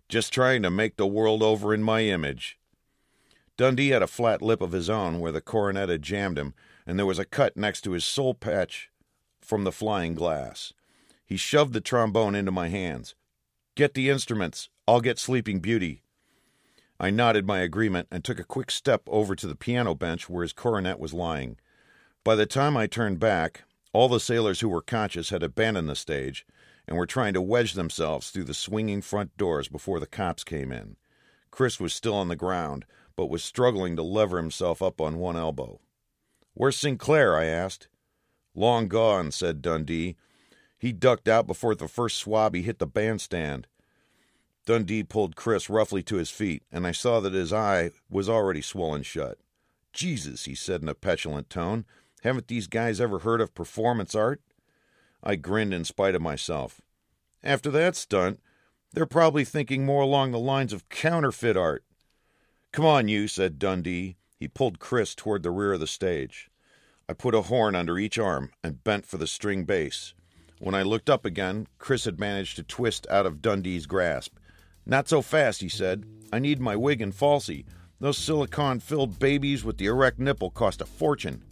Just 0.10 0.34
trying 0.34 0.62
to 0.62 0.70
make 0.70 0.98
the 0.98 1.08
world 1.08 1.42
over 1.42 1.74
in 1.74 1.82
my 1.82 2.02
image. 2.02 2.60
Dundee 3.56 3.90
had 3.90 4.04
a 4.04 4.08
flat 4.08 4.42
lip 4.42 4.62
of 4.62 4.74
his 4.74 4.90
own 4.90 5.20
where 5.20 5.32
the 5.32 5.40
cornet 5.40 5.88
had 5.88 6.02
jammed 6.02 6.38
him, 6.38 6.54
and 6.86 7.00
there 7.00 7.06
was 7.06 7.18
a 7.18 7.26
cut 7.26 7.56
next 7.56 7.82
to 7.82 7.94
his 7.94 8.04
soul 8.04 8.34
patch 8.34 8.92
from 9.40 9.64
the 9.64 9.72
flying 9.72 10.14
glass. 10.16 10.74
He 11.26 11.38
shoved 11.38 11.72
the 11.72 11.80
trombone 11.80 12.36
into 12.36 12.52
my 12.52 12.68
hands. 12.68 13.16
Get 13.76 13.94
the 13.94 14.10
instruments. 14.10 14.70
I'll 14.86 15.00
get 15.00 15.18
Sleeping 15.18 15.60
Beauty. 15.60 16.04
I 17.00 17.10
nodded 17.10 17.48
my 17.48 17.60
agreement 17.60 18.10
and 18.12 18.24
took 18.24 18.40
a 18.40 18.44
quick 18.44 18.70
step 18.70 19.04
over 19.08 19.34
to 19.36 19.48
the 19.48 19.56
piano 19.56 19.96
bench 19.96 20.30
where 20.30 20.44
his 20.44 20.54
cornet 20.54 21.00
was 21.00 21.14
lying. 21.14 21.58
By 22.26 22.36
the 22.36 22.46
time 22.46 22.76
I 22.76 22.86
turned 22.86 23.20
back, 23.20 23.64
all 23.94 24.10
the 24.10 24.20
sailors 24.20 24.60
who 24.60 24.68
were 24.68 24.82
conscious 24.82 25.30
had 25.30 25.42
abandoned 25.42 25.88
the 25.88 25.96
stage 25.96 26.46
and 26.88 26.98
were 26.98 27.06
trying 27.06 27.34
to 27.34 27.42
wedge 27.42 27.74
themselves 27.74 28.30
through 28.30 28.46
the 28.46 28.54
swinging 28.54 29.02
front 29.02 29.36
doors 29.38 29.68
before 29.68 30.00
the 30.00 30.08
cops 30.08 30.44
came 30.44 30.72
in. 30.72 30.98
Chris 31.52 31.80
was 31.80 31.94
still 31.94 32.16
on 32.16 32.28
the 32.28 32.36
ground, 32.36 32.86
but 33.16 33.30
was 33.30 33.44
struggling 33.44 33.96
to 33.96 34.04
lever 34.04 34.38
himself 34.38 34.82
up 34.82 35.00
on 35.00 35.18
one 35.18 35.36
elbow. 35.36 35.80
Where's 36.54 36.78
Sinclair? 36.78 37.36
I 37.36 37.46
asked. 37.46 37.88
Long 38.56 38.88
gone, 38.88 39.32
said 39.32 39.62
Dundee. 39.62 40.16
He 40.78 40.92
ducked 40.92 41.28
out 41.28 41.48
before 41.48 41.76
the 41.76 41.88
first 41.88 42.24
swabby 42.24 42.64
hit 42.64 42.80
the 42.80 42.88
bandstand. 42.88 43.68
Dundee 44.66 45.04
pulled 45.04 45.36
Chris 45.36 45.70
roughly 45.70 46.04
to 46.04 46.16
his 46.16 46.30
feet, 46.30 46.64
and 46.72 46.86
I 46.86 46.92
saw 46.92 47.20
that 47.20 47.34
his 47.34 47.54
eye 47.54 47.92
was 48.10 48.30
already 48.30 48.62
swollen 48.62 49.04
shut. 49.04 49.38
Jesus, 49.94 50.46
he 50.46 50.56
said 50.56 50.82
in 50.82 50.90
a 50.90 50.96
petulant 50.96 51.50
tone, 51.50 51.86
haven't 52.24 52.48
these 52.48 52.68
guys 52.68 53.02
ever 53.02 53.20
heard 53.20 53.42
of 53.42 53.56
performance 53.56 54.14
art? 54.16 54.42
I 55.24 55.36
grinned 55.36 55.74
in 55.74 55.86
spite 55.86 56.16
of 56.16 56.22
myself. 56.22 56.82
After 57.44 57.70
that 57.72 57.96
stunt, 57.96 58.40
they're 58.94 59.06
probably 59.06 59.46
thinking 59.46 59.86
more 59.86 60.02
along 60.02 60.32
the 60.32 60.40
lines 60.40 60.74
of 60.74 60.90
counterfeit 60.90 61.56
art. 61.56 61.84
Come 62.72 62.86
on, 62.86 63.08
you, 63.08 63.28
said 63.28 63.60
Dundee. 63.60 64.18
He 64.40 64.48
pulled 64.48 64.80
Chris 64.80 65.14
toward 65.14 65.44
the 65.44 65.52
rear 65.52 65.74
of 65.74 65.80
the 65.80 65.88
stage. 65.88 66.50
I 67.08 67.14
put 67.14 67.36
a 67.36 67.44
horn 67.44 67.76
under 67.76 68.00
each 68.00 68.18
arm 68.18 68.52
and 68.64 68.84
bent 68.84 69.06
for 69.06 69.18
the 69.18 69.28
string 69.28 69.66
bass. 69.66 70.14
When 70.60 70.76
I 70.76 70.82
looked 70.82 71.10
up 71.10 71.26
again, 71.26 71.68
Chris 71.78 72.06
had 72.06 72.20
managed 72.20 72.56
to 72.56 72.64
twist 72.64 73.06
out 73.10 73.26
of 73.26 73.42
Dundee's 73.42 73.86
grasp. 73.86 74.38
Not 74.86 75.10
so 75.10 75.22
fast, 75.22 75.62
he 75.62 75.70
said. 75.70 76.06
I 76.32 76.40
need 76.40 76.60
my 76.60 76.76
wig 76.76 77.02
and 77.02 77.14
falsie. 77.14 77.66
Those 78.00 78.18
silicone 78.18 78.80
filled 78.80 79.20
babies 79.20 79.64
with 79.64 79.78
the 79.78 79.86
erect 79.86 80.20
nipple 80.20 80.50
cost 80.50 80.82
a 80.82 80.86
fortune. 80.86 81.44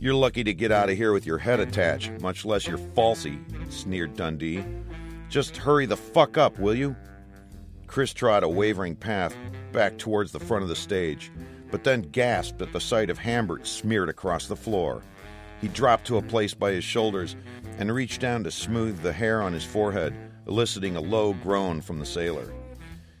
You're 0.00 0.14
lucky 0.14 0.42
to 0.44 0.54
get 0.54 0.72
out 0.72 0.90
of 0.90 0.96
here 0.96 1.12
with 1.12 1.26
your 1.26 1.38
head 1.38 1.60
mm-hmm. 1.60 1.70
attached, 1.70 2.20
much 2.20 2.44
less 2.44 2.66
your 2.66 2.78
falsy, 2.78 3.38
sneered 3.72 4.16
Dundee. 4.16 4.64
Just 5.28 5.56
hurry 5.56 5.86
the 5.86 5.96
fuck 5.96 6.36
up, 6.36 6.58
will 6.58 6.74
you? 6.74 6.96
Chris 7.86 8.12
trod 8.12 8.42
a 8.42 8.48
wavering 8.48 8.96
path 8.96 9.36
back 9.72 9.98
towards 9.98 10.32
the 10.32 10.40
front 10.40 10.62
of 10.62 10.68
the 10.68 10.76
stage, 10.76 11.30
but 11.70 11.84
then 11.84 12.02
gasped 12.02 12.60
at 12.62 12.72
the 12.72 12.80
sight 12.80 13.10
of 13.10 13.18
Hambert 13.18 13.66
smeared 13.66 14.08
across 14.08 14.46
the 14.46 14.56
floor. 14.56 15.02
He 15.60 15.68
dropped 15.68 16.06
to 16.06 16.16
a 16.16 16.22
place 16.22 16.54
by 16.54 16.72
his 16.72 16.84
shoulders 16.84 17.36
and 17.78 17.94
reached 17.94 18.20
down 18.20 18.44
to 18.44 18.50
smooth 18.50 19.00
the 19.00 19.12
hair 19.12 19.40
on 19.40 19.52
his 19.52 19.64
forehead 19.64 20.14
eliciting 20.46 20.96
a 20.96 21.00
low 21.00 21.34
groan 21.34 21.80
from 21.80 21.98
the 21.98 22.06
sailor. 22.06 22.52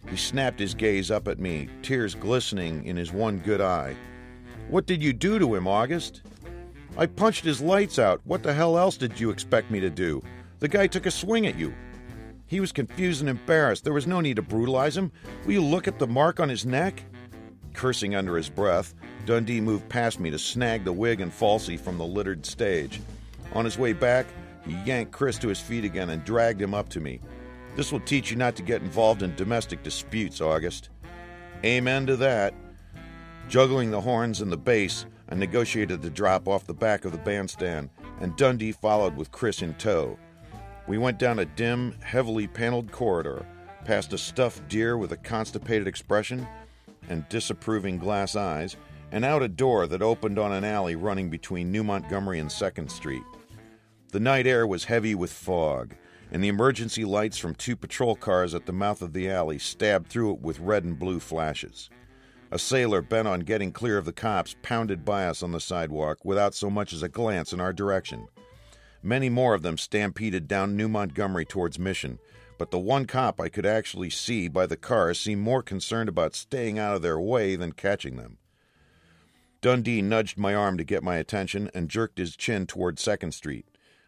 He 0.08 0.16
snapped 0.16 0.58
his 0.58 0.74
gaze 0.74 1.10
up 1.10 1.28
at 1.28 1.38
me, 1.38 1.68
tears 1.82 2.14
glistening 2.14 2.84
in 2.84 2.96
his 2.96 3.12
one 3.12 3.38
good 3.38 3.60
eye. 3.60 3.96
What 4.68 4.86
did 4.86 5.02
you 5.02 5.12
do 5.12 5.38
to 5.38 5.54
him, 5.54 5.68
August? 5.68 6.22
I 6.96 7.06
punched 7.06 7.44
his 7.44 7.60
lights 7.60 7.98
out. 7.98 8.20
What 8.24 8.42
the 8.42 8.52
hell 8.52 8.76
else 8.76 8.96
did 8.96 9.18
you 9.18 9.30
expect 9.30 9.70
me 9.70 9.80
to 9.80 9.88
do? 9.88 10.22
The 10.58 10.68
guy 10.68 10.86
took 10.86 11.06
a 11.06 11.10
swing 11.10 11.46
at 11.46 11.58
you. 11.58 11.74
He 12.46 12.60
was 12.60 12.70
confused 12.70 13.20
and 13.20 13.30
embarrassed. 13.30 13.82
There 13.82 13.94
was 13.94 14.06
no 14.06 14.20
need 14.20 14.36
to 14.36 14.42
brutalize 14.42 14.96
him. 14.96 15.10
Will 15.44 15.52
you 15.52 15.64
look 15.64 15.88
at 15.88 15.98
the 15.98 16.06
mark 16.06 16.38
on 16.38 16.50
his 16.50 16.66
neck? 16.66 17.02
Cursing 17.72 18.14
under 18.14 18.36
his 18.36 18.50
breath, 18.50 18.94
Dundee 19.24 19.62
moved 19.62 19.88
past 19.88 20.20
me 20.20 20.30
to 20.30 20.38
snag 20.38 20.84
the 20.84 20.92
wig 20.92 21.22
and 21.22 21.32
falsie 21.32 21.80
from 21.80 21.96
the 21.96 22.04
littered 22.04 22.44
stage. 22.44 23.00
On 23.54 23.64
his 23.64 23.78
way 23.78 23.94
back, 23.94 24.26
he 24.66 24.76
yanked 24.84 25.12
Chris 25.12 25.38
to 25.38 25.48
his 25.48 25.60
feet 25.60 25.84
again 25.84 26.10
and 26.10 26.24
dragged 26.24 26.60
him 26.60 26.74
up 26.74 26.90
to 26.90 27.00
me. 27.00 27.20
This 27.74 27.90
will 27.90 28.00
teach 28.00 28.30
you 28.30 28.36
not 28.36 28.54
to 28.56 28.62
get 28.62 28.82
involved 28.82 29.22
in 29.22 29.34
domestic 29.34 29.82
disputes, 29.82 30.42
August. 30.42 30.90
Amen 31.64 32.06
to 32.06 32.16
that. 32.16 32.52
Juggling 33.48 33.90
the 33.90 34.00
horns 34.00 34.42
and 34.42 34.52
the 34.52 34.58
bass, 34.58 35.06
I 35.32 35.34
negotiated 35.34 36.02
the 36.02 36.10
drop 36.10 36.46
off 36.46 36.66
the 36.66 36.74
back 36.74 37.06
of 37.06 37.12
the 37.12 37.16
bandstand, 37.16 37.88
and 38.20 38.36
Dundee 38.36 38.70
followed 38.70 39.16
with 39.16 39.32
Chris 39.32 39.62
in 39.62 39.72
tow. 39.76 40.18
We 40.86 40.98
went 40.98 41.18
down 41.18 41.38
a 41.38 41.46
dim, 41.46 41.96
heavily 42.02 42.46
paneled 42.46 42.92
corridor, 42.92 43.46
past 43.86 44.12
a 44.12 44.18
stuffed 44.18 44.68
deer 44.68 44.98
with 44.98 45.10
a 45.12 45.16
constipated 45.16 45.88
expression 45.88 46.46
and 47.08 47.26
disapproving 47.30 47.96
glass 47.96 48.36
eyes, 48.36 48.76
and 49.10 49.24
out 49.24 49.42
a 49.42 49.48
door 49.48 49.86
that 49.86 50.02
opened 50.02 50.38
on 50.38 50.52
an 50.52 50.64
alley 50.64 50.96
running 50.96 51.30
between 51.30 51.72
New 51.72 51.82
Montgomery 51.82 52.38
and 52.38 52.50
2nd 52.50 52.90
Street. 52.90 53.24
The 54.10 54.20
night 54.20 54.46
air 54.46 54.66
was 54.66 54.84
heavy 54.84 55.14
with 55.14 55.32
fog, 55.32 55.94
and 56.30 56.44
the 56.44 56.48
emergency 56.48 57.06
lights 57.06 57.38
from 57.38 57.54
two 57.54 57.74
patrol 57.74 58.16
cars 58.16 58.54
at 58.54 58.66
the 58.66 58.72
mouth 58.74 59.00
of 59.00 59.14
the 59.14 59.30
alley 59.30 59.58
stabbed 59.58 60.08
through 60.08 60.34
it 60.34 60.42
with 60.42 60.60
red 60.60 60.84
and 60.84 60.98
blue 60.98 61.20
flashes. 61.20 61.88
A 62.52 62.58
sailor 62.58 63.00
bent 63.00 63.26
on 63.26 63.40
getting 63.40 63.72
clear 63.72 63.96
of 63.96 64.04
the 64.04 64.12
cops 64.12 64.56
pounded 64.60 65.06
by 65.06 65.24
us 65.24 65.42
on 65.42 65.52
the 65.52 65.58
sidewalk 65.58 66.22
without 66.22 66.54
so 66.54 66.68
much 66.68 66.92
as 66.92 67.02
a 67.02 67.08
glance 67.08 67.54
in 67.54 67.62
our 67.62 67.72
direction. 67.72 68.28
Many 69.02 69.30
more 69.30 69.54
of 69.54 69.62
them 69.62 69.78
stampeded 69.78 70.48
down 70.48 70.76
New 70.76 70.86
Montgomery 70.86 71.46
towards 71.46 71.78
Mission, 71.78 72.18
but 72.58 72.70
the 72.70 72.78
one 72.78 73.06
cop 73.06 73.40
I 73.40 73.48
could 73.48 73.64
actually 73.64 74.10
see 74.10 74.48
by 74.48 74.66
the 74.66 74.76
cars 74.76 75.18
seemed 75.18 75.40
more 75.40 75.62
concerned 75.62 76.10
about 76.10 76.34
staying 76.34 76.78
out 76.78 76.94
of 76.94 77.00
their 77.00 77.18
way 77.18 77.56
than 77.56 77.72
catching 77.72 78.16
them. 78.16 78.36
Dundee 79.62 80.02
nudged 80.02 80.36
my 80.36 80.54
arm 80.54 80.76
to 80.76 80.84
get 80.84 81.02
my 81.02 81.16
attention 81.16 81.70
and 81.72 81.88
jerked 81.88 82.18
his 82.18 82.36
chin 82.36 82.66
toward 82.66 82.98
Second 82.98 83.32
Street. 83.32 83.64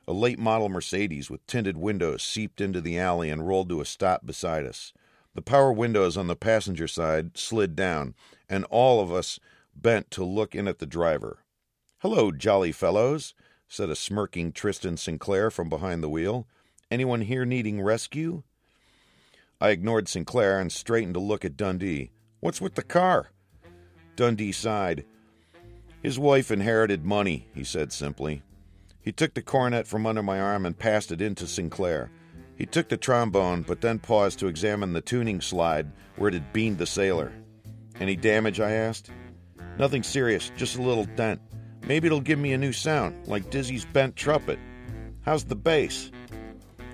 A 0.06 0.12
late 0.12 0.38
model 0.38 0.68
Mercedes 0.68 1.30
with 1.30 1.46
tinted 1.46 1.78
windows 1.78 2.22
seeped 2.22 2.60
into 2.60 2.82
the 2.82 2.98
alley 2.98 3.30
and 3.30 3.48
rolled 3.48 3.70
to 3.70 3.80
a 3.80 3.86
stop 3.86 4.26
beside 4.26 4.66
us. 4.66 4.92
The 5.34 5.42
power 5.42 5.72
windows 5.72 6.16
on 6.16 6.28
the 6.28 6.36
passenger 6.36 6.86
side 6.86 7.36
slid 7.36 7.74
down, 7.74 8.14
and 8.48 8.64
all 8.66 9.00
of 9.00 9.12
us 9.12 9.40
bent 9.74 10.10
to 10.12 10.24
look 10.24 10.54
in 10.54 10.68
at 10.68 10.78
the 10.78 10.86
driver. 10.86 11.38
Hello, 11.98 12.30
jolly 12.30 12.70
fellows, 12.70 13.34
said 13.68 13.90
a 13.90 13.96
smirking 13.96 14.52
Tristan 14.52 14.96
Sinclair 14.96 15.50
from 15.50 15.68
behind 15.68 16.02
the 16.02 16.08
wheel. 16.08 16.46
Anyone 16.90 17.22
here 17.22 17.44
needing 17.44 17.80
rescue? 17.80 18.42
I 19.60 19.70
ignored 19.70 20.08
Sinclair 20.08 20.60
and 20.60 20.70
straightened 20.70 21.14
to 21.14 21.20
look 21.20 21.44
at 21.44 21.56
Dundee. 21.56 22.10
What's 22.40 22.60
with 22.60 22.74
the 22.74 22.82
car? 22.82 23.30
Dundee 24.16 24.52
sighed. 24.52 25.04
His 26.02 26.18
wife 26.18 26.50
inherited 26.50 27.04
money, 27.04 27.48
he 27.54 27.64
said 27.64 27.92
simply. 27.92 28.42
He 29.00 29.10
took 29.10 29.34
the 29.34 29.42
cornet 29.42 29.86
from 29.86 30.06
under 30.06 30.22
my 30.22 30.38
arm 30.38 30.64
and 30.66 30.78
passed 30.78 31.10
it 31.10 31.20
into 31.20 31.46
Sinclair. 31.46 32.10
He 32.56 32.66
took 32.66 32.88
the 32.88 32.96
trombone, 32.96 33.62
but 33.62 33.80
then 33.80 33.98
paused 33.98 34.38
to 34.38 34.46
examine 34.46 34.92
the 34.92 35.00
tuning 35.00 35.40
slide 35.40 35.90
where 36.16 36.28
it 36.28 36.34
had 36.34 36.52
beamed 36.52 36.78
the 36.78 36.86
sailor. 36.86 37.32
Any 38.00 38.16
damage? 38.16 38.60
I 38.60 38.72
asked. 38.72 39.10
Nothing 39.78 40.02
serious, 40.02 40.50
just 40.56 40.76
a 40.76 40.82
little 40.82 41.04
dent. 41.04 41.40
Maybe 41.86 42.06
it'll 42.06 42.20
give 42.20 42.38
me 42.38 42.52
a 42.52 42.58
new 42.58 42.72
sound, 42.72 43.26
like 43.26 43.50
Dizzy's 43.50 43.84
bent 43.84 44.16
trumpet. 44.16 44.58
How's 45.22 45.44
the 45.44 45.56
bass? 45.56 46.10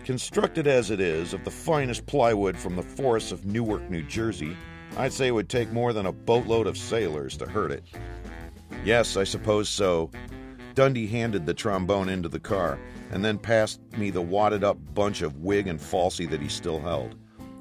Constructed 0.05 0.67
as 0.67 0.91
it 0.91 1.01
is 1.01 1.35
of 1.35 1.45
the 1.45 1.51
finest 1.51 2.07
plywood 2.07 2.57
from 2.57 2.75
the 2.75 2.83
forests 2.83 3.33
of 3.33 3.45
Newark, 3.45 3.89
New 3.91 4.03
Jersey, 4.03 4.57
I'd 4.97 5.13
say 5.13 5.29
it 5.29 5.33
would 5.33 5.49
take 5.49 5.71
more 5.73 5.93
than 5.93 6.07
a 6.07 6.13
boatload 6.13 6.67
of 6.67 6.77
sailors 6.77 7.37
to 7.37 7.47
hurt 7.47 7.71
it. 7.71 7.85
Yes, 8.85 9.17
I 9.17 9.25
suppose 9.25 9.69
so. 9.69 10.11
Dundee 10.75 11.07
handed 11.07 11.47
the 11.47 11.55
trombone 11.55 12.09
into 12.09 12.29
the 12.29 12.41
car 12.41 12.79
and 13.11 13.25
then 13.25 13.39
passed 13.39 13.81
me 13.97 14.11
the 14.11 14.23
wadded 14.23 14.65
up 14.65 14.79
bunch 14.95 15.23
of 15.23 15.39
wig 15.39 15.67
and 15.67 15.81
falsie 15.81 16.29
that 16.31 16.41
he 16.41 16.49
still 16.49 16.81
held. 16.81 17.17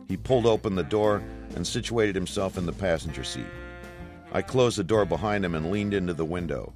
He 0.07 0.17
pulled 0.17 0.45
open 0.45 0.75
the 0.75 0.83
door 0.83 1.23
and 1.55 1.65
situated 1.65 2.15
himself 2.15 2.57
in 2.57 2.65
the 2.65 2.73
passenger 2.73 3.23
seat. 3.23 3.45
I 4.31 4.41
closed 4.41 4.77
the 4.77 4.83
door 4.83 5.05
behind 5.05 5.43
him 5.43 5.55
and 5.55 5.71
leaned 5.71 5.93
into 5.93 6.13
the 6.13 6.25
window. 6.25 6.73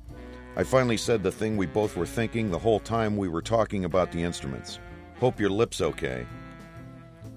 I 0.55 0.63
finally 0.63 0.97
said 0.97 1.23
the 1.23 1.31
thing 1.31 1.57
we 1.57 1.65
both 1.65 1.95
were 1.95 2.05
thinking 2.05 2.49
the 2.49 2.59
whole 2.59 2.79
time 2.79 3.17
we 3.17 3.27
were 3.27 3.41
talking 3.41 3.85
about 3.85 4.11
the 4.11 4.21
instruments. 4.21 4.79
Hope 5.19 5.39
your 5.39 5.49
lip's 5.49 5.81
okay. 5.81 6.25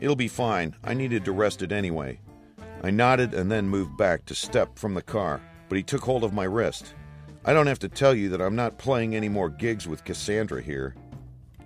It'll 0.01 0.17
be 0.17 0.29
fine. 0.29 0.75
I 0.85 0.93
needed 0.93 1.25
to 1.25 1.33
rest 1.33 1.63
it 1.63 1.73
anyway. 1.73 2.21
I 2.83 2.91
nodded 2.91 3.33
and 3.33 3.51
then 3.51 3.69
moved 3.69 3.97
back 3.97 4.27
to 4.27 4.35
step 4.35 4.79
from 4.79 4.95
the 4.95 5.03
car, 5.03 5.41
but 5.69 5.77
he 5.77 5.83
took 5.83 6.03
hold 6.03 6.25
of 6.25 6.35
my 6.35 6.45
wrist. 6.45 6.95
I 7.49 7.53
don't 7.53 7.69
have 7.69 7.79
to 7.79 7.89
tell 7.89 8.13
you 8.13 8.29
that 8.31 8.43
I'm 8.43 8.57
not 8.57 8.77
playing 8.77 9.15
any 9.15 9.29
more 9.29 9.49
gigs 9.49 9.87
with 9.87 10.03
Cassandra 10.03 10.61
here. 10.61 10.97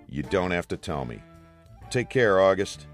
You 0.07 0.21
don't 0.21 0.51
have 0.51 0.67
to 0.67 0.77
tell 0.77 1.05
me. 1.05 1.23
Take 1.89 2.07
care, 2.07 2.39
August. 2.39 2.85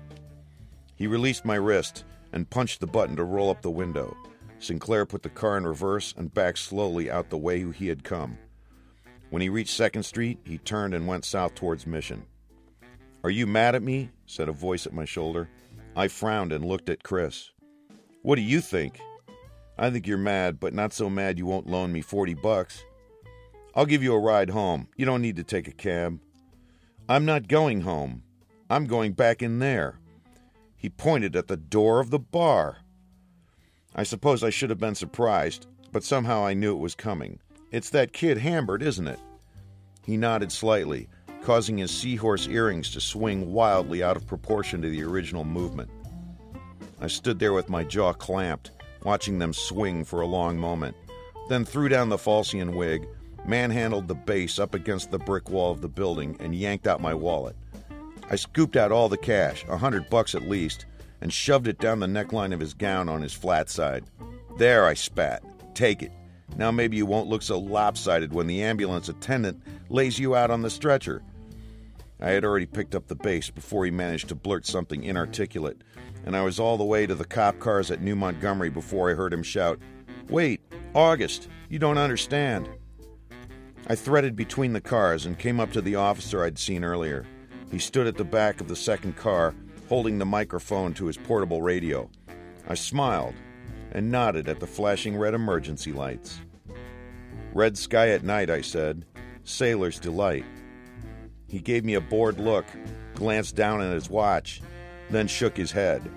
He 0.96 1.06
released 1.06 1.44
my 1.44 1.56
wrist 1.56 2.06
and 2.32 2.50
punched 2.50 2.80
the 2.80 2.88
button 2.88 3.18
to 3.18 3.26
roll 3.26 3.50
up 3.50 3.62
the 3.62 3.70
window. 3.70 4.16
Sinclair 4.60 5.06
put 5.06 5.22
the 5.22 5.30
car 5.30 5.58
in 5.58 5.68
reverse 5.68 6.14
and 6.18 6.34
backed 6.34 6.60
slowly 6.60 7.12
out 7.12 7.30
the 7.30 7.38
way 7.38 7.70
he 7.74 7.90
had 7.90 8.06
come. 8.06 8.38
When 9.32 9.42
he 9.42 9.50
reached 9.50 9.78
2nd 9.78 10.06
Street, 10.06 10.40
he 10.46 10.58
turned 10.58 10.94
and 10.94 11.06
went 11.06 11.26
south 11.26 11.56
towards 11.56 11.86
Mission. 11.86 12.26
Are 13.26 13.30
you 13.30 13.46
mad 13.46 13.76
at 13.76 13.84
me? 13.84 14.12
said 14.28 14.48
a 14.48 14.54
voice 14.54 14.88
at 14.88 14.94
my 14.94 15.04
shoulder. 15.04 15.50
I 15.94 16.08
frowned 16.08 16.54
and 16.54 16.64
looked 16.64 16.88
at 16.88 17.04
Chris. 17.04 17.52
What 18.22 18.38
do 18.38 18.42
you 18.42 18.62
think? 18.62 19.02
I 19.80 19.90
think 19.90 20.08
you're 20.08 20.18
mad, 20.18 20.60
but 20.60 20.74
not 20.74 20.94
so 20.94 21.10
mad 21.10 21.38
you 21.38 21.46
won't 21.46 21.70
loan 21.70 21.92
me 21.92 22.02
40 22.02 22.34
bucks. 22.36 22.84
I'll 23.76 23.86
give 23.86 24.02
you 24.02 24.14
a 24.14 24.20
ride 24.20 24.50
home. 24.50 24.88
You 24.98 25.06
don't 25.06 25.22
need 25.22 25.36
to 25.36 25.44
take 25.44 25.68
a 25.68 25.72
cab. 25.72 26.20
I'm 27.08 27.26
not 27.26 27.48
going 27.48 27.82
home. 27.82 28.24
I'm 28.70 28.86
going 28.86 29.14
back 29.14 29.42
in 29.44 29.60
there. 29.60 30.00
He 30.76 30.90
pointed 30.90 31.36
at 31.36 31.48
the 31.48 31.58
door 31.58 32.00
of 32.00 32.10
the 32.10 32.20
bar. 32.20 32.78
I 33.96 34.04
suppose 34.04 34.44
I 34.44 34.50
should 34.50 34.70
have 34.70 34.80
been 34.80 34.96
surprised, 34.96 35.68
but 35.92 36.04
somehow 36.04 36.46
I 36.46 36.54
knew 36.54 36.76
it 36.76 36.80
was 36.80 36.96
coming. 36.96 37.40
It's 37.72 37.90
that 37.92 38.14
kid 38.14 38.38
Hambert, 38.40 38.82
isn't 38.82 39.08
it? 39.08 39.20
He 40.06 40.18
nodded 40.18 40.52
slightly, 40.52 41.08
causing 41.44 41.78
his 41.78 41.92
seahorse 41.92 42.48
earrings 42.48 42.92
to 42.92 43.02
swing 43.02 43.52
wildly 43.54 44.04
out 44.04 44.18
of 44.18 44.28
proportion 44.28 44.82
to 44.82 44.90
the 44.90 45.04
original 45.04 45.44
movement. 45.44 45.90
I 47.00 47.08
stood 47.08 47.40
there 47.40 47.54
with 47.54 47.70
my 47.70 47.84
jaw 47.84 48.14
clamped, 48.14 48.72
watching 49.08 49.40
them 49.40 49.54
swing 49.54 50.04
for 50.04 50.20
a 50.20 50.28
long 50.28 50.60
moment, 50.60 50.94
then 51.48 51.64
threw 51.64 51.88
down 51.88 52.10
the 52.10 52.18
falsian 52.18 52.76
wig, 52.76 53.08
manhandled 53.46 54.06
the 54.06 54.14
bass 54.14 54.60
up 54.60 54.76
against 54.76 55.12
the 55.12 55.18
brick 55.18 55.50
wall 55.50 55.72
of 55.72 55.80
the 55.80 55.88
building, 55.88 56.36
and 56.42 56.54
yanked 56.54 56.86
out 56.86 57.00
my 57.00 57.14
wallet. 57.14 57.56
I 58.30 58.36
scooped 58.36 58.76
out 58.76 58.92
all 58.92 59.08
the 59.08 59.16
cash, 59.16 59.64
a 59.70 59.78
hundred 59.78 60.10
bucks 60.10 60.36
at 60.36 60.50
least, 60.50 60.88
and 61.22 61.32
shoved 61.32 61.70
it 61.70 61.80
down 61.80 62.02
the 62.02 62.06
neckline 62.06 62.54
of 62.54 62.60
his 62.60 62.74
gown 62.74 63.08
on 63.08 63.22
his 63.22 63.32
flat 63.32 63.70
side. 63.70 64.04
There, 64.58 64.86
I 64.86 64.94
spat. 64.94 65.42
Take 65.74 66.04
it. 66.04 66.12
Now 66.58 66.72
maybe 66.72 66.98
you 66.98 67.06
won't 67.06 67.30
look 67.30 67.44
so 67.44 67.58
lopsided 67.58 68.34
when 68.34 68.48
the 68.48 68.62
ambulance 68.62 69.08
attendant 69.08 69.64
lays 69.88 70.20
you 70.20 70.36
out 70.36 70.52
on 70.52 70.64
the 70.64 70.70
stretcher. 70.70 71.24
I 72.20 72.32
had 72.32 72.44
already 72.44 72.66
picked 72.66 72.94
up 72.94 73.08
the 73.08 73.16
bass 73.16 73.50
before 73.50 73.86
he 73.86 73.92
managed 73.92 74.28
to 74.28 74.36
blurt 74.36 74.66
something 74.66 75.02
inarticulate, 75.02 75.82
and 76.28 76.36
I 76.36 76.42
was 76.44 76.60
all 76.60 76.76
the 76.76 76.84
way 76.84 77.08
to 77.08 77.16
the 77.16 77.24
cop 77.24 77.58
cars 77.58 77.90
at 77.90 78.02
New 78.02 78.14
Montgomery 78.14 78.70
before 78.70 79.10
I 79.10 79.14
heard 79.14 79.32
him 79.32 79.44
shout, 79.44 79.80
Wait, 80.28 80.60
August, 80.94 81.48
you 81.70 81.80
don't 81.80 81.98
understand. 81.98 82.68
I 83.88 83.96
threaded 83.96 84.36
between 84.36 84.74
the 84.74 84.82
cars 84.82 85.26
and 85.26 85.40
came 85.40 85.62
up 85.62 85.72
to 85.72 85.82
the 85.82 85.96
officer 85.96 86.44
I'd 86.44 86.60
seen 86.60 86.84
earlier. 86.84 87.26
He 87.72 87.80
stood 87.80 88.08
at 88.08 88.18
the 88.18 88.26
back 88.26 88.60
of 88.60 88.68
the 88.68 88.76
second 88.76 89.16
car, 89.16 89.56
holding 89.88 90.18
the 90.18 90.26
microphone 90.26 90.94
to 90.96 91.06
his 91.06 91.16
portable 91.16 91.62
radio. 91.62 92.10
I 92.68 92.74
smiled 92.74 93.36
and 93.94 94.12
nodded 94.12 94.50
at 94.50 94.60
the 94.60 94.68
flashing 94.68 95.16
red 95.16 95.34
emergency 95.34 95.94
lights. 95.94 96.42
Red 97.54 97.78
sky 97.78 98.10
at 98.10 98.26
night, 98.26 98.50
I 98.50 98.60
said. 98.60 99.06
Sailor's 99.46 99.98
delight. 99.98 100.44
He 101.48 101.62
gave 101.62 101.86
me 101.86 101.94
a 101.94 102.02
bored 102.02 102.38
look, 102.38 102.66
glanced 103.16 103.56
down 103.56 103.82
at 103.82 103.94
his 103.94 104.10
watch, 104.10 104.62
then 105.10 105.28
shook 105.28 105.56
his 105.56 105.72
head. 105.72 106.10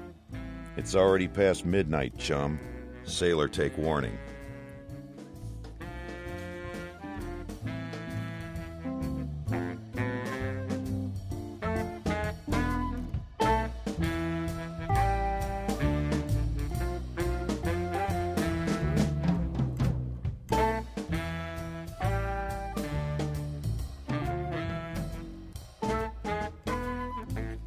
It's 0.76 0.94
already 0.94 1.28
past 1.28 1.64
midnight, 1.66 2.16
chum. 2.18 2.58
Sailor 3.04 3.48
take 3.48 3.76
warning. 3.76 4.16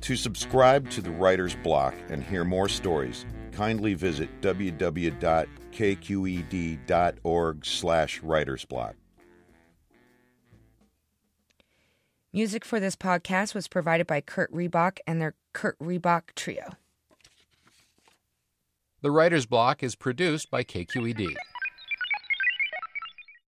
To 0.04 0.16
subscribe 0.18 0.89
to 0.89 1.02
the 1.02 1.12
Writer's 1.12 1.56
Block 1.56 1.96
and 2.10 2.22
hear 2.22 2.44
more 2.44 2.68
stories, 2.68 3.26
kindly 3.54 3.94
visit 3.94 4.42
www.kqed.org 4.42 4.86
slash 7.66 8.22
writersblock. 8.22 8.94
Music 12.34 12.66
for 12.66 12.82
this 12.82 12.98
podcast 12.98 13.56
was 13.56 13.70
provided 13.70 14.06
by 14.06 14.20
Kurt 14.20 14.52
Ribak 14.52 14.98
and 15.08 15.22
their 15.22 15.36
Kurt 15.54 15.80
Ribak 15.80 16.36
Trio. 16.36 16.74
The 19.02 19.12
Writer's 19.12 19.46
Block 19.46 19.84
is 19.84 19.96
produced 19.96 20.52
by 20.52 20.66
KQED. 20.66 21.34